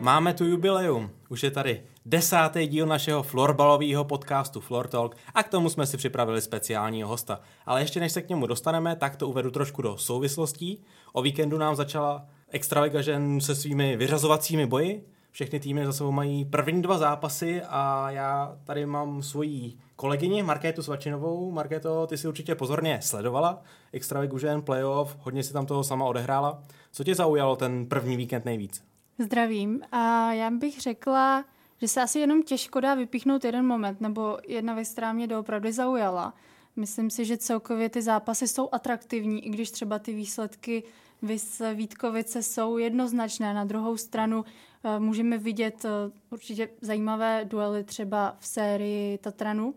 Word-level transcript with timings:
Máme 0.00 0.34
tu 0.34 0.44
jubileum. 0.44 1.10
Už 1.28 1.42
je 1.42 1.50
tady 1.50 1.82
desátý 2.06 2.66
díl 2.66 2.86
našeho 2.86 3.22
florbalového 3.22 4.04
podcastu 4.04 4.60
Floor 4.60 4.88
Talk 4.88 5.16
a 5.34 5.42
k 5.42 5.48
tomu 5.48 5.70
jsme 5.70 5.86
si 5.86 5.96
připravili 5.96 6.40
speciálního 6.40 7.08
hosta. 7.08 7.40
Ale 7.66 7.80
ještě 7.80 8.00
než 8.00 8.12
se 8.12 8.22
k 8.22 8.28
němu 8.28 8.46
dostaneme, 8.46 8.96
tak 8.96 9.16
to 9.16 9.28
uvedu 9.28 9.50
trošku 9.50 9.82
do 9.82 9.96
souvislostí. 9.96 10.84
O 11.12 11.22
víkendu 11.22 11.58
nám 11.58 11.76
začala 11.76 12.26
Extraliga 12.48 13.02
žen 13.02 13.40
se 13.40 13.54
svými 13.54 13.96
vyřazovacími 13.96 14.66
boji. 14.66 15.06
Všechny 15.30 15.60
týmy 15.60 15.86
za 15.86 15.92
sebou 15.92 16.12
mají 16.12 16.44
první 16.44 16.82
dva 16.82 16.98
zápasy 16.98 17.62
a 17.68 18.10
já 18.10 18.56
tady 18.64 18.86
mám 18.86 19.22
svoji 19.22 19.78
kolegyni 19.96 20.42
Markétu 20.42 20.82
Svačinovou. 20.82 21.50
Markéto, 21.50 22.06
ty 22.06 22.18
si 22.18 22.28
určitě 22.28 22.54
pozorně 22.54 22.98
sledovala 23.02 23.62
Extraligu 23.92 24.38
žen, 24.38 24.62
playoff, 24.62 25.16
hodně 25.20 25.42
si 25.42 25.52
tam 25.52 25.66
toho 25.66 25.84
sama 25.84 26.04
odehrála. 26.04 26.62
Co 26.92 27.04
tě 27.04 27.14
zaujalo 27.14 27.56
ten 27.56 27.86
první 27.86 28.16
víkend 28.16 28.44
nejvíc? 28.44 28.89
Zdravím. 29.20 29.80
A 29.92 30.32
já 30.32 30.50
bych 30.50 30.80
řekla, 30.80 31.44
že 31.80 31.88
se 31.88 32.02
asi 32.02 32.18
jenom 32.18 32.42
těžko 32.42 32.80
dá 32.80 32.94
vypíchnout 32.94 33.44
jeden 33.44 33.66
moment, 33.66 34.00
nebo 34.00 34.38
jedna 34.48 34.74
věc, 34.74 34.88
která 34.88 35.12
mě 35.12 35.26
doopravdy 35.26 35.72
zaujala. 35.72 36.34
Myslím 36.76 37.10
si, 37.10 37.24
že 37.24 37.36
celkově 37.36 37.88
ty 37.88 38.02
zápasy 38.02 38.48
jsou 38.48 38.68
atraktivní, 38.72 39.46
i 39.46 39.50
když 39.50 39.70
třeba 39.70 39.98
ty 39.98 40.14
výsledky 40.14 40.82
Vys 41.22 41.62
Vítkovice 41.74 42.42
jsou 42.42 42.78
jednoznačné. 42.78 43.54
Na 43.54 43.64
druhou 43.64 43.96
stranu 43.96 44.38
uh, 44.40 45.02
můžeme 45.02 45.38
vidět 45.38 45.84
uh, 45.84 45.90
určitě 46.30 46.68
zajímavé 46.80 47.44
duely 47.44 47.84
třeba 47.84 48.36
v 48.38 48.46
sérii 48.46 49.18
Tatranu 49.18 49.66
uh, 49.68 49.74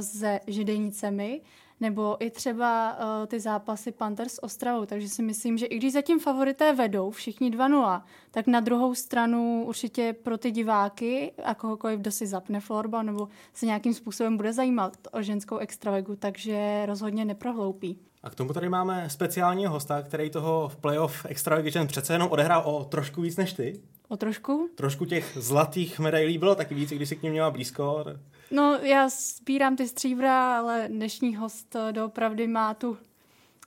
se 0.00 0.40
Židenicemi, 0.46 1.40
nebo 1.80 2.16
i 2.24 2.30
třeba 2.30 2.98
uh, 2.98 3.26
ty 3.26 3.40
zápasy 3.40 3.92
Panthers 3.92 4.34
s 4.34 4.42
Ostravou. 4.42 4.86
Takže 4.86 5.08
si 5.08 5.22
myslím, 5.22 5.58
že 5.58 5.66
i 5.66 5.76
když 5.76 5.92
zatím 5.92 6.20
favorité 6.20 6.72
vedou 6.74 7.10
všichni 7.10 7.50
2-0, 7.50 8.02
tak 8.30 8.46
na 8.46 8.60
druhou 8.60 8.94
stranu 8.94 9.64
určitě 9.66 10.12
pro 10.22 10.38
ty 10.38 10.50
diváky 10.50 11.32
a 11.44 11.54
kohokoliv, 11.54 12.00
kdo 12.00 12.10
si 12.10 12.26
zapne 12.26 12.60
florbal 12.60 13.04
nebo 13.04 13.28
se 13.54 13.66
nějakým 13.66 13.94
způsobem 13.94 14.36
bude 14.36 14.52
zajímat 14.52 14.96
o 15.12 15.22
ženskou 15.22 15.56
extravegu, 15.56 16.16
takže 16.16 16.82
rozhodně 16.86 17.24
neprohloupí. 17.24 17.98
A 18.22 18.30
k 18.30 18.34
tomu 18.34 18.52
tady 18.52 18.68
máme 18.68 19.10
speciálního 19.10 19.72
hosta, 19.72 20.02
který 20.02 20.30
toho 20.30 20.68
v 20.68 20.76
playoff 20.76 21.26
Extraligy 21.28 21.86
přece 21.86 22.12
jenom 22.12 22.28
odehrál 22.30 22.62
o 22.64 22.84
trošku 22.84 23.20
víc 23.20 23.36
než 23.36 23.52
ty. 23.52 23.80
O 24.08 24.16
trošku? 24.16 24.68
Trošku 24.74 25.04
těch 25.04 25.32
zlatých 25.40 25.98
medailí 25.98 26.38
bylo 26.38 26.54
taky 26.54 26.74
víc, 26.74 26.90
když 26.90 27.08
si 27.08 27.16
k 27.16 27.22
ním 27.22 27.32
měla 27.32 27.50
blízko. 27.50 28.04
No, 28.50 28.78
já 28.82 29.08
sbírám 29.08 29.76
ty 29.76 29.88
stříbra, 29.88 30.58
ale 30.58 30.88
dnešní 30.88 31.36
host 31.36 31.76
eh, 31.76 31.92
doopravdy 31.92 32.46
má 32.46 32.74
tu 32.74 32.96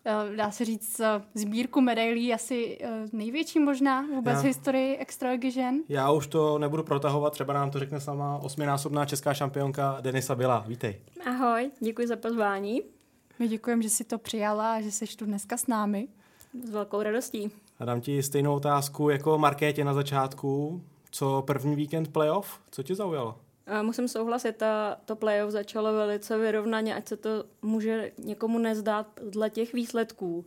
eh, 0.05 0.35
dá 0.35 0.51
se 0.51 0.65
říct, 0.65 0.99
eh, 0.99 1.21
sbírku 1.35 1.81
medailí 1.81 2.33
asi 2.33 2.79
největší 3.13 3.59
možná 3.59 4.01
vůbec 4.15 4.33
já, 4.33 4.41
v 4.41 4.45
historii 4.45 4.97
extraligy 4.97 5.51
žen. 5.51 5.81
Já 5.89 6.11
už 6.11 6.27
to 6.27 6.59
nebudu 6.59 6.83
protahovat, 6.83 7.33
třeba 7.33 7.53
nám 7.53 7.71
to 7.71 7.79
řekne 7.79 7.99
sama 7.99 8.37
osminásobná 8.37 9.05
česká 9.05 9.33
šampionka 9.33 9.97
Denisa 10.01 10.35
Byla. 10.35 10.65
Vítej. 10.67 11.01
Ahoj, 11.25 11.71
děkuji 11.79 12.07
za 12.07 12.15
pozvání. 12.15 12.81
My 13.39 13.47
děkujeme, 13.47 13.83
že 13.83 13.89
jsi 13.89 14.03
to 14.03 14.17
přijala 14.17 14.73
a 14.73 14.81
že 14.81 14.91
jsi 14.91 15.05
tu 15.05 15.25
dneska 15.25 15.57
s 15.57 15.67
námi. 15.67 16.07
S 16.63 16.69
velkou 16.69 17.01
radostí. 17.01 17.51
A 17.79 17.85
dám 17.85 18.01
ti 18.01 18.23
stejnou 18.23 18.55
otázku 18.55 19.09
jako 19.09 19.37
Markétě 19.37 19.83
na 19.83 19.93
začátku. 19.93 20.81
Co 21.11 21.43
první 21.47 21.75
víkend 21.75 22.13
playoff? 22.13 22.59
Co 22.71 22.83
tě 22.83 22.95
zaujalo? 22.95 23.37
Musím 23.81 24.07
souhlasit, 24.07 24.55
ta, 24.55 24.97
to 25.05 25.15
playoff 25.15 25.51
začalo 25.51 25.93
velice 25.93 26.37
vyrovnaně, 26.37 26.95
ať 26.95 27.07
se 27.07 27.17
to 27.17 27.29
může 27.61 28.11
někomu 28.17 28.59
nezdát 28.59 29.07
dle 29.29 29.49
těch 29.49 29.73
výsledků. 29.73 30.45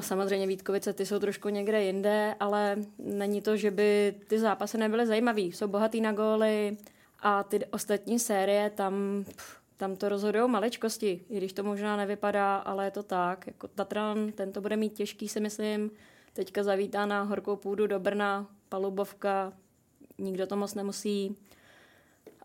Samozřejmě 0.00 0.46
Vítkovice, 0.46 0.92
ty 0.92 1.06
jsou 1.06 1.18
trošku 1.18 1.48
někde 1.48 1.82
jinde, 1.82 2.34
ale 2.40 2.76
není 2.98 3.42
to, 3.42 3.56
že 3.56 3.70
by 3.70 4.14
ty 4.26 4.38
zápasy 4.38 4.78
nebyly 4.78 5.06
zajímavé. 5.06 5.40
Jsou 5.40 5.68
bohatý 5.68 6.00
na 6.00 6.12
góly 6.12 6.76
a 7.20 7.42
ty 7.42 7.66
ostatní 7.66 8.18
série, 8.18 8.70
tam, 8.70 9.24
tam 9.76 9.96
to 9.96 10.08
rozhodují 10.08 10.50
maličkosti, 10.50 11.24
i 11.30 11.36
když 11.36 11.52
to 11.52 11.62
možná 11.62 11.96
nevypadá, 11.96 12.56
ale 12.56 12.84
je 12.84 12.90
to 12.90 13.02
tak. 13.02 13.46
Jako 13.46 13.68
Tatran, 13.68 14.32
ten 14.32 14.52
to 14.52 14.60
bude 14.60 14.76
mít 14.76 14.92
těžký, 14.92 15.28
si 15.28 15.40
myslím. 15.40 15.90
Teďka 16.32 16.62
zavítá 16.62 17.06
na 17.06 17.22
horkou 17.22 17.56
půdu 17.56 17.86
do 17.86 18.00
Brna, 18.00 18.46
palubovka, 18.68 19.52
nikdo 20.18 20.46
to 20.46 20.56
moc 20.56 20.74
nemusí 20.74 21.36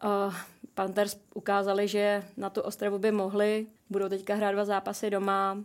Uh, 0.03 0.33
Panthers 0.73 1.17
ukázali, 1.33 1.87
že 1.87 2.23
na 2.37 2.49
tu 2.49 2.61
Ostravu 2.61 2.99
by 2.99 3.11
mohli. 3.11 3.67
Budou 3.89 4.09
teďka 4.09 4.35
hrát 4.35 4.51
dva 4.51 4.65
zápasy 4.65 5.09
doma. 5.09 5.57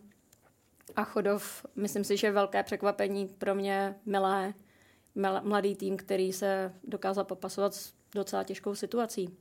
A 0.96 1.04
Chodov, 1.04 1.66
myslím 1.76 2.04
si, 2.04 2.16
že 2.16 2.30
velké 2.30 2.62
překvapení 2.62 3.26
pro 3.26 3.54
mě 3.54 3.94
milé. 4.06 4.54
Mladý 5.42 5.74
tým, 5.74 5.96
který 5.96 6.32
se 6.32 6.72
dokázal 6.84 7.24
popasovat 7.24 7.74
s 7.74 7.92
docela 8.14 8.44
těžkou 8.44 8.74
situací. 8.74 9.36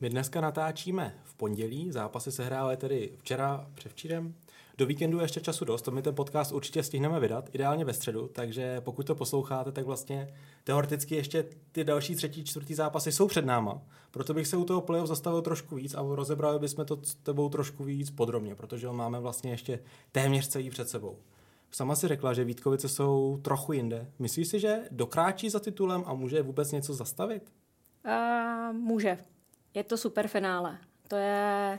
My 0.00 0.10
dneska 0.10 0.40
natáčíme 0.40 1.14
v 1.24 1.34
pondělí, 1.34 1.92
zápasy 1.92 2.32
se 2.32 2.44
hrály 2.44 2.76
tedy 2.76 3.12
včera, 3.18 3.66
převčírem. 3.74 4.34
Do 4.78 4.86
víkendu 4.86 5.18
je 5.18 5.24
ještě 5.24 5.40
času 5.40 5.64
dost, 5.64 5.82
to 5.82 5.90
my 5.90 6.02
ten 6.02 6.14
podcast 6.14 6.52
určitě 6.52 6.82
stihneme 6.82 7.20
vydat, 7.20 7.50
ideálně 7.52 7.84
ve 7.84 7.92
středu, 7.92 8.28
takže 8.28 8.80
pokud 8.80 9.06
to 9.06 9.14
posloucháte, 9.14 9.72
tak 9.72 9.86
vlastně 9.86 10.34
teoreticky 10.64 11.14
ještě 11.14 11.44
ty 11.72 11.84
další 11.84 12.14
třetí, 12.14 12.44
čtvrtý 12.44 12.74
zápasy 12.74 13.12
jsou 13.12 13.28
před 13.28 13.44
náma. 13.44 13.82
Proto 14.10 14.34
bych 14.34 14.46
se 14.46 14.56
u 14.56 14.64
toho 14.64 14.80
playoff 14.80 15.08
zastavil 15.08 15.42
trošku 15.42 15.74
víc 15.74 15.94
a 15.94 16.02
rozebrali 16.02 16.58
bychom 16.58 16.84
to 16.84 16.98
s 17.02 17.14
tebou 17.14 17.48
trošku 17.48 17.84
víc 17.84 18.10
podrobně, 18.10 18.54
protože 18.54 18.86
ho 18.86 18.92
máme 18.92 19.20
vlastně 19.20 19.50
ještě 19.50 19.78
téměř 20.12 20.48
celý 20.48 20.70
před 20.70 20.88
sebou. 20.88 21.18
Sama 21.70 21.96
si 21.96 22.08
řekla, 22.08 22.34
že 22.34 22.44
Vítkovice 22.44 22.88
jsou 22.88 23.38
trochu 23.42 23.72
jinde. 23.72 24.10
Myslíš 24.18 24.48
si, 24.48 24.60
že 24.60 24.80
dokráčí 24.90 25.50
za 25.50 25.60
titulem 25.60 26.04
a 26.06 26.14
může 26.14 26.42
vůbec 26.42 26.72
něco 26.72 26.94
zastavit? 26.94 27.52
Uh, 28.06 28.76
může. 28.76 29.18
Je 29.74 29.84
to 29.84 29.96
super 29.96 30.28
finále. 30.28 30.78
To 31.08 31.16
je 31.16 31.78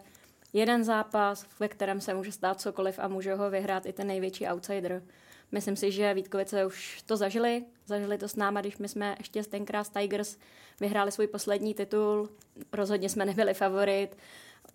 jeden 0.54 0.84
zápas, 0.84 1.46
ve 1.60 1.68
kterém 1.68 2.02
se 2.02 2.14
může 2.14 2.32
stát 2.32 2.62
cokoliv 2.62 3.00
a 3.00 3.08
může 3.08 3.36
ho 3.36 3.50
vyhrát 3.50 3.86
i 3.86 3.94
ten 3.94 4.08
největší 4.08 4.48
outsider. 4.48 5.04
Myslím 5.52 5.76
si, 5.76 5.92
že 5.92 6.14
Vítkovice 6.14 6.66
už 6.66 7.02
to 7.02 7.18
zažili. 7.18 7.66
Zažili 7.86 8.18
to 8.18 8.28
s 8.28 8.36
náma, 8.36 8.62
když 8.62 8.78
my 8.78 8.88
jsme 8.88 9.16
ještě 9.18 9.44
tenkrát 9.44 9.94
Tigers 9.94 10.38
vyhráli 10.80 11.12
svůj 11.12 11.28
poslední 11.28 11.74
titul. 11.74 12.30
Rozhodně 12.74 13.10
jsme 13.10 13.26
nebyli 13.26 13.54
favorit. 13.54 14.18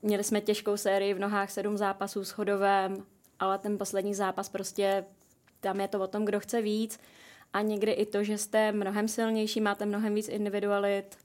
Měli 0.02 0.24
jsme 0.24 0.40
těžkou 0.40 0.76
sérii 0.76 1.14
v 1.14 1.18
nohách, 1.18 1.50
sedm 1.50 1.76
zápasů 1.76 2.24
s 2.24 2.30
chodovém, 2.30 3.06
ale 3.38 3.58
ten 3.58 3.78
poslední 3.78 4.14
zápas 4.14 4.48
prostě, 4.48 5.04
tam 5.60 5.80
je 5.80 5.88
to 5.88 6.00
o 6.00 6.06
tom, 6.06 6.24
kdo 6.24 6.40
chce 6.40 6.62
víc. 6.62 7.00
A 7.52 7.62
někdy 7.62 7.92
i 7.92 8.06
to, 8.06 8.24
že 8.24 8.38
jste 8.38 8.72
mnohem 8.72 9.08
silnější, 9.08 9.60
máte 9.60 9.86
mnohem 9.86 10.14
víc 10.14 10.28
individualit, 10.28 11.16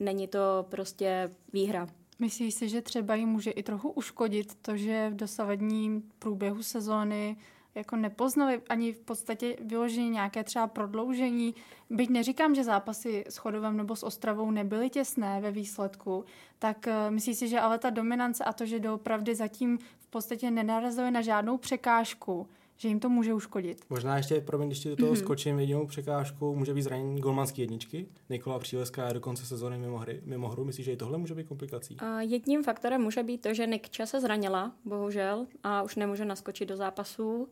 není 0.00 0.28
to 0.28 0.66
prostě 0.68 1.30
výhra. 1.52 1.99
Myslíš 2.20 2.54
si, 2.54 2.68
že 2.68 2.82
třeba 2.82 3.14
jim 3.14 3.28
může 3.28 3.50
i 3.50 3.62
trochu 3.62 3.90
uškodit 3.90 4.54
to, 4.54 4.76
že 4.76 5.10
v 5.10 5.16
dosavadním 5.16 6.02
průběhu 6.18 6.62
sezóny 6.62 7.36
jako 7.74 7.96
nepoznali 7.96 8.62
ani 8.68 8.92
v 8.92 9.00
podstatě 9.00 9.56
vyloženě 9.60 10.08
nějaké 10.08 10.44
třeba 10.44 10.66
prodloužení. 10.66 11.54
Byť 11.90 12.10
neříkám, 12.10 12.54
že 12.54 12.64
zápasy 12.64 13.24
s 13.28 13.36
Chodovem 13.36 13.76
nebo 13.76 13.96
s 13.96 14.02
Ostravou 14.02 14.50
nebyly 14.50 14.90
těsné 14.90 15.40
ve 15.40 15.50
výsledku, 15.50 16.24
tak 16.58 16.86
uh, 16.86 17.14
myslíš 17.14 17.38
si, 17.38 17.48
že 17.48 17.60
ale 17.60 17.78
ta 17.78 17.90
dominance 17.90 18.44
a 18.44 18.52
to, 18.52 18.66
že 18.66 18.80
doopravdy 18.80 19.34
zatím 19.34 19.78
v 19.98 20.06
podstatě 20.06 20.50
nenarazili 20.50 21.10
na 21.10 21.20
žádnou 21.20 21.58
překážku, 21.58 22.48
že 22.80 22.88
jim 22.88 23.00
to 23.00 23.08
může 23.08 23.34
uškodit. 23.34 23.84
Možná 23.90 24.16
ještě, 24.16 24.40
promiň, 24.40 24.68
když 24.68 24.78
ti 24.78 24.88
do 24.88 24.96
toho 24.96 25.12
mm-hmm. 25.12 25.18
skočím, 25.18 25.58
jedinou 25.58 25.86
překážkou 25.86 26.54
může 26.54 26.74
být 26.74 26.82
zranění 26.82 27.20
golmanský 27.20 27.60
jedničky. 27.60 28.06
Nikola 28.28 28.58
Příleská 28.58 29.06
je 29.06 29.14
do 29.14 29.20
konce 29.20 29.46
sezóny 29.46 29.78
mimo, 29.78 29.98
hry, 29.98 30.20
mimo 30.24 30.48
hru. 30.48 30.64
Myslíš, 30.64 30.84
že 30.84 30.92
i 30.92 30.96
tohle 30.96 31.18
může 31.18 31.34
být 31.34 31.48
komplikací? 31.48 31.96
A 31.98 32.20
jedním 32.20 32.64
faktorem 32.64 33.02
může 33.02 33.22
být 33.22 33.42
to, 33.42 33.54
že 33.54 33.66
Nikča 33.66 34.06
se 34.06 34.20
zranila, 34.20 34.72
bohužel, 34.84 35.46
a 35.62 35.82
už 35.82 35.96
nemůže 35.96 36.24
naskočit 36.24 36.68
do 36.68 36.76
zápasů. 36.76 37.48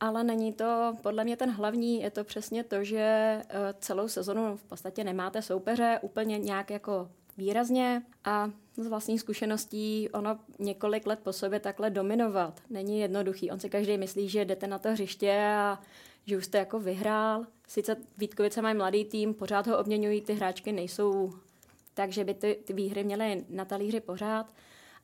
Ale 0.00 0.24
není 0.24 0.52
to 0.52 0.96
podle 1.02 1.24
mě 1.24 1.36
ten 1.36 1.50
hlavní, 1.50 2.02
je 2.02 2.10
to 2.10 2.24
přesně 2.24 2.64
to, 2.64 2.84
že 2.84 2.98
eh, 2.98 3.44
celou 3.78 4.08
sezonu 4.08 4.56
v 4.56 4.64
podstatě 4.64 5.04
nemáte 5.04 5.42
soupeře 5.42 5.98
úplně 6.02 6.38
nějak 6.38 6.70
jako 6.70 7.08
výrazně 7.36 8.02
a 8.24 8.50
z 8.76 8.86
vlastních 8.86 9.20
zkušeností 9.20 10.08
ono 10.12 10.38
několik 10.58 11.06
let 11.06 11.18
po 11.22 11.32
sobě 11.32 11.60
takhle 11.60 11.90
dominovat 11.90 12.60
není 12.70 13.00
jednoduchý. 13.00 13.50
On 13.50 13.60
si 13.60 13.70
každý 13.70 13.98
myslí, 13.98 14.28
že 14.28 14.44
jdete 14.44 14.66
na 14.66 14.78
to 14.78 14.90
hřiště 14.90 15.54
a 15.56 15.80
že 16.26 16.36
už 16.36 16.44
jste 16.44 16.58
jako 16.58 16.80
vyhrál. 16.80 17.46
Sice 17.68 17.96
Vítkovice 18.18 18.62
mají 18.62 18.76
mladý 18.76 19.04
tým, 19.04 19.34
pořád 19.34 19.66
ho 19.66 19.78
obměňují, 19.78 20.20
ty 20.20 20.34
hráčky 20.34 20.72
nejsou 20.72 21.32
takže 21.94 22.24
by 22.24 22.34
ty, 22.34 22.58
ty 22.64 22.72
výhry 22.72 23.04
měly 23.04 23.44
na 23.48 23.64
talíři 23.64 24.00
pořád, 24.00 24.54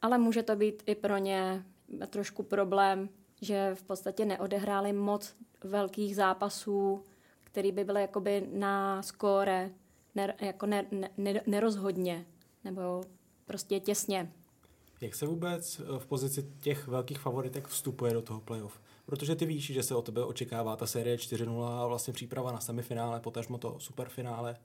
ale 0.03 0.19
může 0.19 0.43
to 0.43 0.57
být 0.57 0.83
i 0.87 0.95
pro 0.95 1.17
ně 1.17 1.65
trošku 2.11 2.43
problém, 2.43 3.09
že 3.41 3.75
v 3.75 3.83
podstatě 3.83 4.25
neodehráli 4.25 4.93
moc 4.93 5.35
velkých 5.65 6.17
zápasů, 6.17 7.05
který 7.45 7.73
by 7.73 7.85
byly 7.85 8.01
jakoby 8.01 8.49
na 8.53 9.03
skóre, 9.03 9.71
ne, 10.19 10.35
jako 10.41 10.67
ne, 10.67 10.87
ne, 11.17 11.41
nerozhodně, 11.47 12.27
nebo 12.65 13.05
prostě 13.47 13.81
těsně. 13.81 14.33
Jak 15.01 15.15
se 15.15 15.27
vůbec 15.27 15.81
eh, 15.81 15.99
v 15.99 16.07
pozici 16.07 16.53
těch 16.61 16.87
velkých 16.87 17.19
favoritek 17.19 17.69
vstupuje 17.69 18.13
do 18.13 18.23
toho 18.23 18.41
playoff? 18.41 18.81
Protože 19.07 19.37
ty 19.37 19.47
víš, 19.47 19.67
že 19.67 19.83
se 19.83 19.95
o 19.95 20.03
tebe 20.03 20.25
očekává 20.25 20.77
ta 20.77 20.87
série 20.87 21.17
4-0 21.17 21.65
a 21.65 21.87
vlastně 21.87 22.13
příprava 22.13 22.53
na 22.53 22.61
semifinále, 22.61 23.21
potažmo 23.21 23.59
to 23.59 23.81
superfinále. 23.81 24.57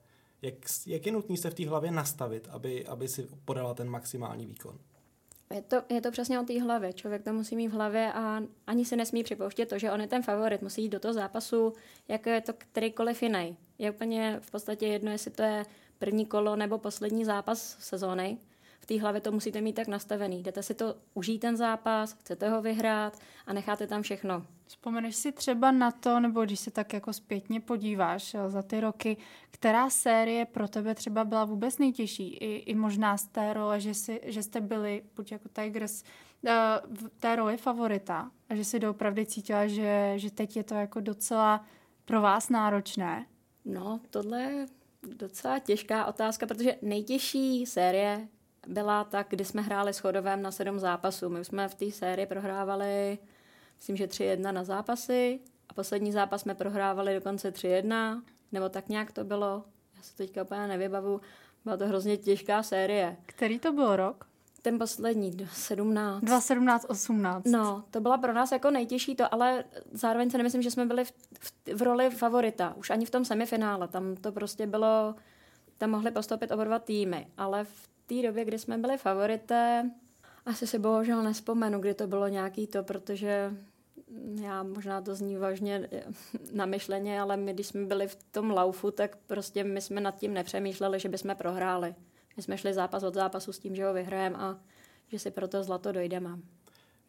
Jak, 0.41 0.53
jak 0.88 1.05
je 1.05 1.11
nutný 1.11 1.38
se 1.38 1.50
v 1.50 1.53
té 1.53 1.69
hlavě 1.69 1.91
nastavit, 1.91 2.47
aby, 2.51 2.85
aby 2.85 3.07
si 3.07 3.27
podala 3.45 3.73
ten 3.73 3.89
maximální 3.89 4.45
výkon? 4.45 4.79
Je 5.53 5.61
to, 5.61 5.81
je 5.89 6.01
to 6.01 6.11
přesně 6.11 6.39
o 6.39 6.44
té 6.44 6.61
hlavě. 6.61 6.94
Člověk 6.94 7.23
to 7.23 7.33
musí 7.33 7.55
mít 7.55 7.67
v 7.67 7.71
hlavě 7.71 8.13
a 8.13 8.41
ani 8.67 8.85
se 8.85 8.95
nesmí 8.95 9.23
připouštět 9.23 9.69
to, 9.69 9.79
že 9.79 9.91
on 9.91 10.01
je 10.01 10.07
ten 10.07 10.23
favorit. 10.23 10.61
Musí 10.61 10.81
jít 10.81 10.89
do 10.89 11.00
toho 11.00 11.13
zápasu, 11.13 11.73
jako 12.07 12.29
je 12.29 12.41
to 12.41 12.53
kterýkoliv 12.53 13.23
jiný. 13.23 13.57
Je 13.80 13.92
úplně 13.92 14.40
v 14.42 14.52
podstatě 14.52 14.88
jedno, 14.88 15.12
jestli 15.12 15.31
to 15.31 15.44
je 15.44 15.66
první 16.00 16.25
kolo 16.25 16.56
nebo 16.56 16.78
poslední 16.78 17.25
zápas 17.25 17.78
sezóny 17.80 18.38
v 18.84 18.86
té 18.86 19.02
hlavě 19.02 19.22
to 19.22 19.31
musíte 19.31 19.62
mít 19.62 19.74
tak 19.74 19.88
nastavený. 19.88 20.44
Jdete 20.44 20.64
si 20.64 20.74
to 20.74 20.96
užít 21.14 21.42
ten 21.42 21.58
zápas, 21.58 22.14
chcete 22.14 22.50
ho 22.50 22.62
vyhrát 22.62 23.20
a 23.46 23.54
necháte 23.54 23.88
tam 23.88 24.02
všechno. 24.02 24.46
Vzpomeneš 24.66 25.16
si 25.16 25.31
třeba 25.31 25.72
na 25.72 25.92
to, 25.92 26.20
nebo 26.20 26.46
když 26.46 26.60
se 26.60 26.72
tak 26.72 26.94
jako 26.94 27.14
zpětně 27.14 27.60
podíváš 27.60 28.36
za 28.48 28.62
ty 28.62 28.80
roky, 28.80 29.18
která 29.52 29.90
série 29.90 30.46
pro 30.46 30.68
tebe 30.68 30.96
třeba 30.96 31.24
byla 31.24 31.46
vůbec 31.46 31.78
nejtěžší? 31.78 32.34
I, 32.34 32.56
i 32.56 32.75
možná 32.75 33.18
z 33.18 33.28
té 33.28 33.54
role, 33.54 33.80
že, 33.80 33.94
si, 33.94 34.22
že 34.24 34.44
jste 34.44 34.62
byli, 34.62 35.04
buď 35.16 35.31
jako 35.31 35.50
Tigers, 35.50 36.04
uh, 36.04 36.50
v 36.96 37.10
té 37.20 37.36
roli 37.36 37.58
favorita 37.58 38.31
a 38.50 38.56
že 38.56 38.66
si 38.66 38.80
doopravdy 38.80 39.25
cítila, 39.25 39.68
že, 39.68 40.14
že 40.16 40.31
teď 40.31 40.58
je 40.58 40.64
to 40.64 40.75
jako 40.75 41.00
docela 41.00 41.66
pro 42.06 42.22
vás 42.22 42.50
náročné? 42.50 43.25
No, 43.65 44.00
tohle 44.10 44.42
je 44.42 44.65
docela 45.04 45.60
těžká 45.60 46.06
otázka, 46.06 46.45
protože 46.45 46.75
nejtěžší 46.81 47.65
série 47.65 48.27
byla 48.68 49.04
tak, 49.04 49.27
kdy 49.30 49.45
jsme 49.45 49.62
hráli 49.62 49.94
s 49.94 50.00
Chodovem 50.00 50.42
na 50.42 50.51
sedm 50.51 50.80
zápasů. 50.80 51.30
My 51.30 51.45
jsme 51.45 51.68
v 51.68 51.75
té 51.75 51.92
sérii 51.92 52.25
prohrávali, 52.25 53.18
myslím, 53.77 53.98
že 53.98 54.07
3-1 54.07 54.54
na 54.54 54.63
zápasy 54.63 55.39
a 55.69 55.74
poslední 55.74 56.12
zápas 56.12 56.42
jsme 56.42 56.56
prohrávali 56.56 57.15
dokonce 57.15 57.51
3-1, 57.54 58.21
nebo 58.51 58.69
tak 58.69 58.89
nějak 58.89 59.12
to 59.12 59.24
bylo. 59.24 59.63
Já 59.98 60.01
se 60.01 60.15
teďka 60.15 60.44
úplně 60.44 60.68
nevybavu. 60.68 61.21
Byla 61.63 61.77
to 61.77 61.88
hrozně 61.88 62.18
těžká 62.18 62.63
série. 62.63 63.18
Který 63.25 63.60
to 63.60 63.74
byl 63.74 63.95
rok? 63.95 64.32
Ten 64.63 64.80
poslední, 64.80 65.48
17. 65.54 66.21
2017, 66.21 66.86
18. 66.89 67.45
No, 67.45 67.83
to 67.92 68.01
byla 68.01 68.18
pro 68.18 68.33
nás 68.33 68.51
jako 68.51 68.71
nejtěžší 68.71 69.15
to, 69.15 69.33
ale 69.33 69.63
zároveň 69.92 70.30
si 70.30 70.38
nemyslím, 70.38 70.62
že 70.62 70.71
jsme 70.71 70.86
byli 70.86 71.06
v, 71.06 71.13
v, 71.39 71.74
v 71.74 71.81
roli 71.81 72.10
favorita. 72.10 72.74
Už 72.77 72.89
ani 72.89 73.06
v 73.06 73.10
tom 73.10 73.25
semifinále. 73.25 73.88
Tam 73.88 74.15
to 74.15 74.31
prostě 74.31 74.68
bylo, 74.68 75.15
tam 75.77 75.89
mohli 75.89 76.12
postoupit 76.12 76.51
oba 76.51 76.63
dva 76.63 76.80
týmy, 76.80 77.27
ale 77.38 77.63
v 77.63 77.89
té 78.06 78.21
době, 78.27 78.45
kdy 78.45 78.60
jsme 78.60 78.77
byli 78.77 78.98
favorité, 78.98 79.92
asi 80.45 80.68
si 80.68 80.80
bohužel 80.80 81.24
nespomenu, 81.24 81.80
kdy 81.80 81.94
to 81.94 82.07
bylo 82.07 82.27
nějaký 82.27 82.68
to, 82.68 82.83
protože 82.83 83.54
já 84.42 84.63
možná 84.63 85.01
to 85.01 85.15
zní 85.15 85.38
vážně 85.38 85.89
namyšleně, 86.54 87.21
ale 87.21 87.38
my, 87.38 87.54
když 87.54 87.68
jsme 87.68 87.86
byli 87.86 88.07
v 88.07 88.18
tom 88.31 88.51
laufu, 88.51 88.92
tak 88.92 89.15
prostě 89.27 89.63
my 89.63 89.81
jsme 89.81 90.01
nad 90.01 90.15
tím 90.15 90.33
nepřemýšleli, 90.33 91.00
že 91.00 91.10
bychom 91.10 91.36
prohráli. 91.36 91.95
My 92.38 92.44
jsme 92.44 92.57
šli 92.57 92.74
zápas 92.74 93.03
od 93.03 93.13
zápasu 93.13 93.53
s 93.53 93.59
tím, 93.59 93.75
že 93.75 93.85
ho 93.85 93.94
vyhrajeme 93.94 94.35
a 94.38 94.57
že 95.07 95.19
si 95.19 95.31
pro 95.31 95.47
to 95.47 95.63
zlato 95.63 95.91
dojdeme. 95.91 96.39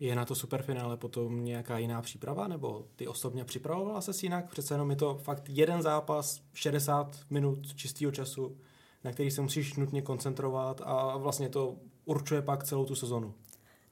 Je 0.01 0.17
na 0.17 0.25
to 0.25 0.35
superfinále 0.35 0.97
potom 0.97 1.45
nějaká 1.45 1.79
jiná 1.79 2.03
příprava, 2.03 2.49
nebo 2.49 2.87
ty 2.97 3.07
osobně 3.07 3.45
připravovala 3.45 4.01
se 4.01 4.13
jinak? 4.23 4.51
Přece 4.51 4.75
jenom 4.75 4.91
je 4.91 4.97
to 4.97 5.15
fakt 5.15 5.43
jeden 5.49 5.83
zápas, 5.83 6.41
60 6.55 7.17
minut 7.31 7.75
čistého 7.75 8.13
času 8.13 8.57
na 9.05 9.13
který 9.13 9.31
se 9.31 9.41
musíš 9.41 9.75
nutně 9.75 10.03
koncentrovat 10.03 10.81
a 10.85 11.17
vlastně 11.17 11.49
to 11.49 11.77
určuje 12.05 12.43
pak 12.43 12.65
celou 12.65 12.85
tu 12.85 12.95
sezonu. 12.95 13.35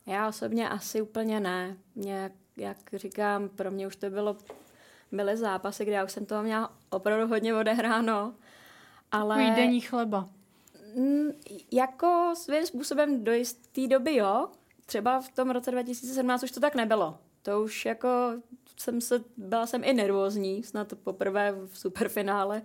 Já 0.07 0.29
osobně 0.29 0.69
asi 0.69 1.03
úplně 1.03 1.41
ne. 1.41 1.77
Mě, 1.95 2.31
jak 2.57 2.77
říkám, 2.93 3.49
pro 3.49 3.71
mě 3.71 3.87
už 3.87 3.97
to 3.97 4.11
bylo, 4.11 4.37
byly 5.13 5.37
zápasy, 5.37 5.85
kde 5.85 5.93
já 5.93 6.05
už 6.05 6.13
jsem 6.13 6.27
toho 6.27 6.43
měla 6.43 6.73
opravdu 6.91 7.27
hodně 7.27 7.55
odehráno. 7.55 8.35
Ale... 9.13 9.37
Takový 9.37 9.57
denní 9.57 9.81
chleba. 9.81 10.29
Mm, 10.95 11.31
jako 11.73 12.35
svým 12.37 12.67
způsobem 12.67 13.25
do 13.25 13.33
jisté 13.33 13.87
doby, 13.87 14.17
jo. 14.17 14.49
Třeba 14.87 15.21
v 15.21 15.29
tom 15.29 15.51
roce 15.51 15.71
2017 15.71 16.43
už 16.43 16.51
to 16.51 16.61
tak 16.61 16.75
nebylo. 16.75 17.19
To 17.43 17.63
už 17.63 17.85
jako 17.85 18.09
jsem 18.77 19.01
se, 19.01 19.25
byla 19.37 19.67
jsem 19.67 19.85
i 19.85 19.93
nervózní, 19.93 20.63
snad 20.63 20.93
poprvé 21.05 21.53
v 21.67 21.79
superfinále, 21.79 22.63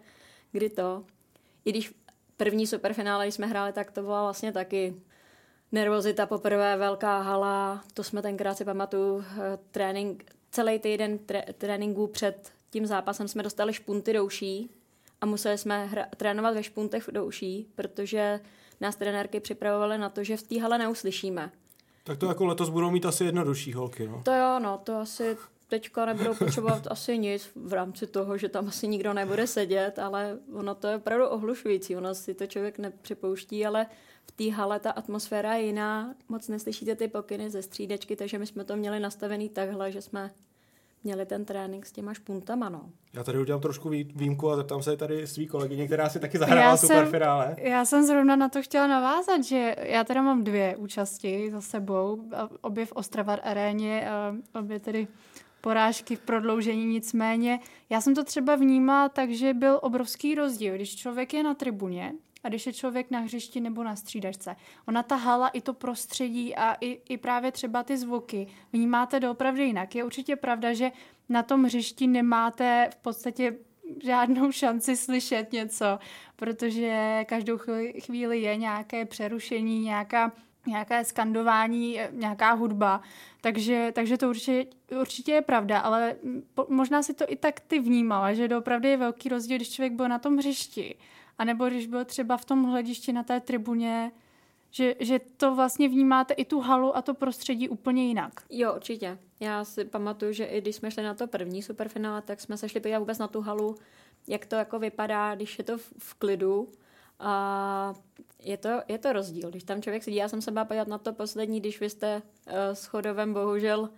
kdy 0.51 0.69
to. 0.69 1.05
I 1.65 1.69
když 1.69 1.93
první 2.37 2.67
superfinále, 2.67 3.27
jsme 3.27 3.47
hráli, 3.47 3.73
tak 3.73 3.91
to 3.91 4.01
byla 4.01 4.23
vlastně 4.23 4.51
taky 4.51 5.01
nervozita 5.71 6.25
poprvé, 6.25 6.77
velká 6.77 7.21
hala, 7.21 7.83
to 7.93 8.03
jsme 8.03 8.21
tenkrát 8.21 8.57
si 8.57 8.65
pamatuju, 8.65 9.19
eh, 9.21 9.57
trénink, 9.71 10.25
celý 10.51 10.79
týden 10.79 11.19
tré, 11.19 11.43
tréninku 11.57 12.07
před 12.07 12.51
tím 12.69 12.85
zápasem 12.85 13.27
jsme 13.27 13.43
dostali 13.43 13.73
špunty 13.73 14.13
do 14.13 14.25
uší 14.25 14.69
a 15.21 15.25
museli 15.25 15.57
jsme 15.57 15.85
hra, 15.85 16.05
trénovat 16.17 16.53
ve 16.53 16.63
špuntech 16.63 17.09
do 17.11 17.25
uší, 17.25 17.67
protože 17.75 18.39
nás 18.81 18.95
trenérky 18.95 19.39
připravovaly 19.39 19.97
na 19.97 20.09
to, 20.09 20.23
že 20.23 20.37
v 20.37 20.43
té 20.43 20.61
hale 20.61 20.77
neuslyšíme. 20.77 21.51
Tak 22.03 22.17
to 22.17 22.25
jako 22.25 22.45
letos 22.45 22.69
budou 22.69 22.91
mít 22.91 23.05
asi 23.05 23.25
jednodušší 23.25 23.73
holky, 23.73 24.07
no. 24.07 24.21
To 24.25 24.31
jo, 24.31 24.59
no, 24.59 24.81
to 24.83 24.97
asi 24.97 25.37
teďka 25.67 26.05
nebudou 26.05 26.35
potřebovat 26.35 26.87
asi 26.89 27.17
nic 27.17 27.49
v 27.55 27.73
rámci 27.73 28.07
toho, 28.07 28.37
že 28.37 28.49
tam 28.49 28.67
asi 28.67 28.87
nikdo 28.87 29.13
nebude 29.13 29.47
sedět, 29.47 29.99
ale 29.99 30.37
ono 30.53 30.75
to 30.75 30.87
je 30.87 30.95
opravdu 30.95 31.27
ohlušující. 31.27 31.95
Ono 31.95 32.15
si 32.15 32.33
to 32.33 32.47
člověk 32.47 32.79
nepřipouští, 32.79 33.65
ale 33.65 33.85
v 34.25 34.31
té 34.31 34.51
hale 34.51 34.79
ta 34.79 34.91
atmosféra 34.91 35.53
je 35.53 35.65
jiná. 35.65 36.15
Moc 36.29 36.47
neslyšíte 36.47 36.95
ty 36.95 37.07
pokyny 37.07 37.49
ze 37.49 37.61
střídečky, 37.61 38.15
takže 38.15 38.37
my 38.37 38.47
jsme 38.47 38.63
to 38.63 38.75
měli 38.75 38.99
nastavený 38.99 39.49
takhle, 39.49 39.91
že 39.91 40.01
jsme 40.01 40.31
měli 41.07 41.25
ten 41.25 41.45
trénink 41.45 41.85
s 41.85 41.91
těma 41.91 42.13
špuntama, 42.13 42.69
no. 42.69 42.89
Já 43.13 43.23
tady 43.23 43.39
udělám 43.39 43.61
trošku 43.61 43.89
výjimku 43.89 44.51
a 44.51 44.55
zeptám 44.55 44.83
se 44.83 44.97
tady 44.97 45.27
svý 45.27 45.47
kolegyně, 45.47 45.85
která 45.85 46.09
si 46.09 46.19
taky 46.19 46.37
zahrála 46.37 46.77
superfinále. 46.77 47.55
Já 47.57 47.85
jsem 47.85 48.03
zrovna 48.03 48.35
na 48.35 48.49
to 48.49 48.61
chtěla 48.61 48.87
navázat, 48.87 49.43
že 49.43 49.75
já 49.79 50.03
teda 50.03 50.21
mám 50.21 50.43
dvě 50.43 50.75
účasti 50.75 51.51
za 51.51 51.61
sebou, 51.61 52.23
obě 52.61 52.85
v 52.85 52.91
Ostravar 52.91 53.39
aréně, 53.43 54.07
obě 54.59 54.79
tedy 54.79 55.07
porážky 55.61 56.15
v 56.15 56.19
prodloužení, 56.19 56.85
nicméně 56.85 57.59
já 57.89 58.01
jsem 58.01 58.15
to 58.15 58.23
třeba 58.23 58.55
vnímala 58.55 59.09
tak, 59.09 59.31
že 59.31 59.53
byl 59.53 59.79
obrovský 59.81 60.35
rozdíl, 60.35 60.75
když 60.75 60.95
člověk 60.95 61.33
je 61.33 61.43
na 61.43 61.53
tribuně 61.53 62.13
a 62.43 62.49
když 62.49 62.65
je 62.65 62.73
člověk 62.73 63.11
na 63.11 63.19
hřišti 63.19 63.61
nebo 63.61 63.83
na 63.83 63.95
střídačce. 63.95 64.55
Ona 64.87 65.03
ta 65.03 65.15
hala 65.15 65.47
i 65.47 65.61
to 65.61 65.73
prostředí 65.73 66.55
a 66.55 66.77
i, 66.81 67.01
i 67.09 67.17
právě 67.17 67.51
třeba 67.51 67.83
ty 67.83 67.97
zvuky 67.97 68.47
vnímáte 68.73 69.19
doopravdy 69.19 69.63
jinak. 69.63 69.95
Je 69.95 70.03
určitě 70.03 70.35
pravda, 70.35 70.73
že 70.73 70.91
na 71.29 71.43
tom 71.43 71.63
hřišti 71.63 72.07
nemáte 72.07 72.89
v 72.93 72.95
podstatě 72.95 73.55
žádnou 74.03 74.51
šanci 74.51 74.97
slyšet 74.97 75.51
něco, 75.51 75.99
protože 76.35 77.23
každou 77.27 77.57
chvíli 77.99 78.41
je 78.41 78.57
nějaké 78.57 79.05
přerušení, 79.05 79.79
nějaká 79.79 80.31
nějaké 80.67 81.05
skandování, 81.05 81.99
nějaká 82.11 82.51
hudba, 82.51 83.01
takže, 83.41 83.91
takže 83.95 84.17
to 84.17 84.29
určitě, 84.29 84.65
určitě 84.99 85.31
je 85.31 85.41
pravda, 85.41 85.79
ale 85.79 86.15
po, 86.53 86.65
možná 86.69 87.03
si 87.03 87.13
to 87.13 87.25
i 87.27 87.35
tak 87.35 87.59
ty 87.59 87.79
vnímala, 87.79 88.33
že 88.33 88.47
doopravdy 88.47 88.89
je 88.89 88.97
velký 88.97 89.29
rozdíl, 89.29 89.57
když 89.57 89.69
člověk 89.69 89.93
byl 89.93 90.09
na 90.09 90.19
tom 90.19 90.37
hřišti, 90.37 90.95
anebo 91.37 91.67
když 91.67 91.87
byl 91.87 92.05
třeba 92.05 92.37
v 92.37 92.45
tom 92.45 92.63
hledišti 92.63 93.13
na 93.13 93.23
té 93.23 93.39
tribuně, 93.39 94.11
že, 94.71 94.95
že 94.99 95.19
to 95.37 95.55
vlastně 95.55 95.89
vnímáte 95.89 96.33
i 96.33 96.45
tu 96.45 96.59
halu 96.59 96.97
a 96.97 97.01
to 97.01 97.13
prostředí 97.13 97.69
úplně 97.69 98.07
jinak. 98.07 98.31
Jo, 98.49 98.73
určitě. 98.75 99.17
Já 99.39 99.65
si 99.65 99.85
pamatuju, 99.85 100.31
že 100.31 100.45
i 100.45 100.61
když 100.61 100.75
jsme 100.75 100.91
šli 100.91 101.03
na 101.03 101.13
to 101.13 101.27
první 101.27 101.63
superfinále, 101.63 102.21
tak 102.21 102.41
jsme 102.41 102.57
se 102.57 102.69
šli 102.69 102.79
podívat 102.79 102.99
vůbec 102.99 103.17
na 103.17 103.27
tu 103.27 103.41
halu, 103.41 103.75
jak 104.27 104.45
to 104.45 104.55
jako 104.55 104.79
vypadá, 104.79 105.35
když 105.35 105.57
je 105.57 105.63
to 105.63 105.77
v, 105.77 105.93
v 105.97 106.13
klidu. 106.13 106.67
A 107.19 107.93
je 108.39 108.57
to, 108.57 108.69
je 108.87 108.97
to 108.97 109.13
rozdíl. 109.13 109.49
Když 109.49 109.63
tam 109.63 109.81
člověk 109.81 110.03
sedí, 110.03 110.15
já 110.15 110.29
jsem 110.29 110.41
se 110.41 110.51
byla 110.51 110.65
podívat 110.65 110.87
na 110.87 110.97
to 110.97 111.13
poslední, 111.13 111.59
když 111.59 111.79
vy 111.79 111.89
jste 111.89 112.21
uh, 112.47 112.53
s 112.53 112.85
chodovem, 112.85 113.33
bohužel, 113.33 113.89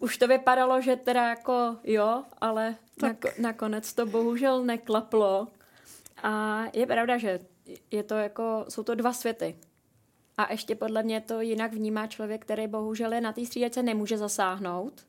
už 0.00 0.18
to 0.18 0.28
vypadalo, 0.28 0.80
že 0.80 0.96
teda 0.96 1.28
jako 1.28 1.76
jo, 1.84 2.22
ale 2.40 2.76
tak. 3.00 3.24
Nako, 3.24 3.42
nakonec 3.42 3.92
to 3.92 4.06
bohužel 4.06 4.64
neklaplo. 4.64 5.48
A 6.22 6.62
je 6.72 6.86
pravda, 6.86 7.18
že 7.18 7.40
je 7.90 8.02
to 8.02 8.14
jako, 8.14 8.64
jsou 8.68 8.82
to 8.82 8.94
dva 8.94 9.12
světy. 9.12 9.56
A 10.38 10.52
ještě 10.52 10.74
podle 10.74 11.02
mě 11.02 11.20
to 11.20 11.40
jinak 11.40 11.72
vnímá 11.72 12.06
člověk, 12.06 12.42
který 12.42 12.66
bohužel 12.66 13.12
je 13.12 13.20
na 13.20 13.32
té 13.32 13.46
střídačce 13.46 13.82
nemůže 13.82 14.18
zasáhnout, 14.18 15.06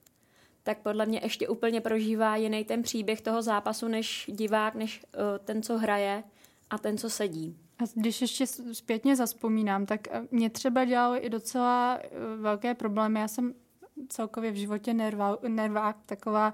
tak 0.64 0.78
podle 0.78 1.06
mě 1.06 1.20
ještě 1.24 1.48
úplně 1.48 1.82
prožívá 1.82 2.36
jiný 2.36 2.66
ten 2.66 2.84
příběh 2.84 3.22
toho 3.22 3.42
zápasu 3.42 3.88
než 3.88 4.26
divák, 4.34 4.76
než 4.76 5.02
uh, 5.02 5.22
ten, 5.46 5.64
co 5.64 5.78
hraje 5.78 6.24
a 6.70 6.78
ten, 6.78 6.98
co 6.98 7.10
sedí. 7.10 7.58
A 7.80 7.84
když 7.96 8.22
ještě 8.22 8.48
zpětně 8.72 9.16
zaspomínám, 9.16 9.86
tak 9.86 10.08
eh, 10.08 10.22
mě 10.32 10.50
třeba 10.50 10.86
dělalo 10.86 11.26
i 11.26 11.30
docela 11.30 12.00
eh, 12.02 12.10
velké 12.38 12.74
problémy. 12.76 13.20
Já 13.20 13.28
jsem 13.28 13.54
celkově 14.10 14.52
v 14.52 14.56
životě 14.56 14.94
nervá, 14.94 15.38
nervák 15.48 15.98
taková, 16.06 16.54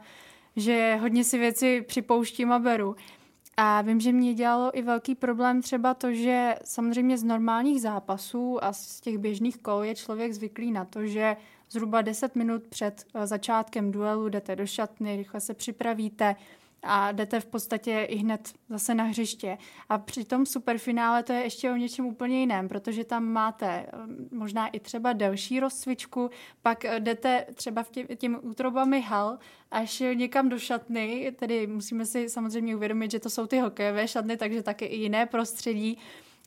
že 0.55 0.97
hodně 1.01 1.23
si 1.23 1.37
věci 1.37 1.81
připouštím 1.81 2.51
a 2.51 2.59
beru. 2.59 2.95
A 3.57 3.81
vím, 3.81 3.99
že 3.99 4.11
mě 4.11 4.33
dělalo 4.33 4.77
i 4.77 4.81
velký 4.81 5.15
problém 5.15 5.61
třeba 5.61 5.93
to, 5.93 6.13
že 6.13 6.55
samozřejmě 6.63 7.17
z 7.17 7.23
normálních 7.23 7.81
zápasů 7.81 8.63
a 8.63 8.73
z 8.73 9.01
těch 9.01 9.17
běžných 9.17 9.57
kol 9.57 9.83
je 9.83 9.95
člověk 9.95 10.33
zvyklý 10.33 10.71
na 10.71 10.85
to, 10.85 11.05
že 11.05 11.37
zhruba 11.69 12.01
10 12.01 12.35
minut 12.35 12.67
před 12.67 13.05
eh, 13.13 13.27
začátkem 13.27 13.91
duelu 13.91 14.29
jdete 14.29 14.55
do 14.55 14.65
šatny, 14.65 15.15
rychle 15.15 15.39
se 15.39 15.53
připravíte, 15.53 16.35
a 16.85 17.11
jdete 17.11 17.39
v 17.39 17.45
podstatě 17.45 18.07
i 18.09 18.15
hned 18.15 18.53
zase 18.69 18.95
na 18.95 19.03
hřiště. 19.03 19.57
A 19.89 19.97
při 19.97 20.23
tom 20.23 20.45
superfinále 20.45 21.23
to 21.23 21.33
je 21.33 21.39
ještě 21.39 21.71
o 21.71 21.75
něčem 21.75 22.05
úplně 22.05 22.39
jiném, 22.39 22.67
protože 22.67 23.03
tam 23.03 23.25
máte 23.25 23.67
eh, 23.67 23.87
možná 24.31 24.67
i 24.67 24.79
třeba 24.79 25.13
delší 25.13 25.59
rozcvičku, 25.59 26.29
pak 26.61 26.85
eh, 26.85 26.99
jdete 26.99 27.45
třeba 27.53 27.83
v 27.83 27.89
tě, 27.89 28.03
těmi 28.03 28.37
útrobami 28.37 29.01
hal 29.01 29.39
až 29.71 30.03
někam 30.13 30.49
do 30.49 30.59
šatny, 30.59 31.31
tedy 31.39 31.67
musíme 31.67 32.05
si 32.05 32.29
samozřejmě 32.29 32.75
uvědomit, 32.75 33.11
že 33.11 33.19
to 33.19 33.29
jsou 33.29 33.47
ty 33.47 33.59
hokejové 33.59 34.07
šatny, 34.07 34.37
takže 34.37 34.63
také 34.63 34.85
i 34.85 34.95
jiné 34.95 35.25
prostředí. 35.25 35.97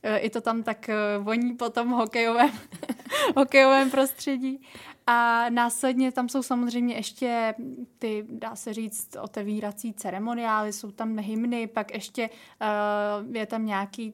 Eh, 0.03 0.17
I 0.17 0.29
to 0.29 0.41
tam 0.41 0.63
tak 0.63 0.89
voní 1.19 1.53
po 1.53 1.69
tom 1.69 1.89
hokejovém, 1.89 2.51
hokejovém 3.35 3.91
prostředí. 3.91 4.61
A 5.11 5.45
následně 5.49 6.11
tam 6.11 6.29
jsou 6.29 6.43
samozřejmě 6.43 6.95
ještě 6.95 7.55
ty, 7.99 8.25
dá 8.29 8.55
se 8.55 8.73
říct, 8.73 9.17
otevírací 9.21 9.93
ceremoniály, 9.93 10.73
jsou 10.73 10.91
tam 10.91 11.17
hymny, 11.17 11.67
pak 11.67 11.93
ještě 11.93 12.29
uh, 12.29 13.35
je 13.35 13.45
tam 13.45 13.65
nějaký, 13.65 14.13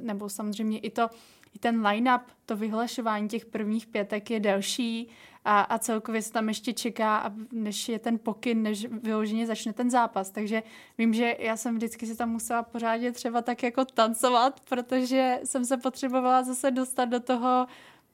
nebo 0.00 0.28
samozřejmě 0.28 0.78
i 0.78 0.90
to, 0.90 1.08
i 1.54 1.58
ten 1.58 1.86
line-up, 1.86 2.20
to 2.46 2.56
vyhlašování 2.56 3.28
těch 3.28 3.46
prvních 3.46 3.86
pětek 3.86 4.30
je 4.30 4.40
delší 4.40 5.08
a, 5.44 5.60
a 5.60 5.78
celkově 5.78 6.22
se 6.22 6.32
tam 6.32 6.48
ještě 6.48 6.72
čeká, 6.72 7.34
než 7.52 7.88
je 7.88 7.98
ten 7.98 8.18
pokyn, 8.18 8.62
než 8.62 8.86
vyloženě 8.86 9.46
začne 9.46 9.72
ten 9.72 9.90
zápas. 9.90 10.30
Takže 10.30 10.62
vím, 10.98 11.14
že 11.14 11.36
já 11.38 11.56
jsem 11.56 11.74
vždycky 11.74 12.06
si 12.06 12.16
tam 12.16 12.30
musela 12.30 12.62
pořádně 12.62 13.12
třeba 13.12 13.42
tak 13.42 13.62
jako 13.62 13.84
tancovat, 13.84 14.60
protože 14.68 15.40
jsem 15.44 15.64
se 15.64 15.76
potřebovala 15.76 16.42
zase 16.42 16.70
dostat 16.70 17.04
do 17.04 17.20
toho 17.20 17.66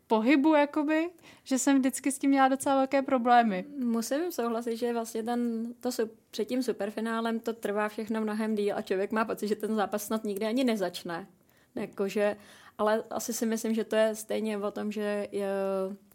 pohybu, 0.09 0.55
jakoby, 0.55 1.11
že 1.45 1.59
jsem 1.59 1.79
vždycky 1.79 2.13
s 2.13 2.19
tím 2.19 2.31
měla 2.31 2.49
docela 2.49 2.75
velké 2.75 3.03
problémy. 3.03 3.65
Musím 3.79 4.33
souhlasit, 4.33 4.77
že 4.77 4.93
vlastně 4.93 5.23
ten, 5.23 5.67
to 5.81 5.91
před 6.31 6.45
tím 6.45 6.63
superfinálem 6.63 7.41
to 7.41 7.53
trvá 7.53 7.89
všechno 7.89 8.21
mnohem 8.21 8.55
díl 8.55 8.77
a 8.77 8.83
člověk 8.83 9.13
má 9.13 9.25
pocit, 9.25 9.49
že 9.49 9.57
ten 9.57 9.75
zápas 9.75 10.05
snad 10.05 10.25
nikdy 10.25 10.47
ani 10.47 10.65
nezačne. 10.65 11.27
Jakože, 11.75 12.37
ale 12.79 13.05
asi 13.11 13.33
si 13.33 13.47
myslím, 13.47 13.75
že 13.75 13.85
to 13.85 13.97
je 13.97 14.15
stejně 14.15 14.59
o 14.59 14.71
tom, 14.71 14.93
že 14.93 15.29
je, 15.33 15.49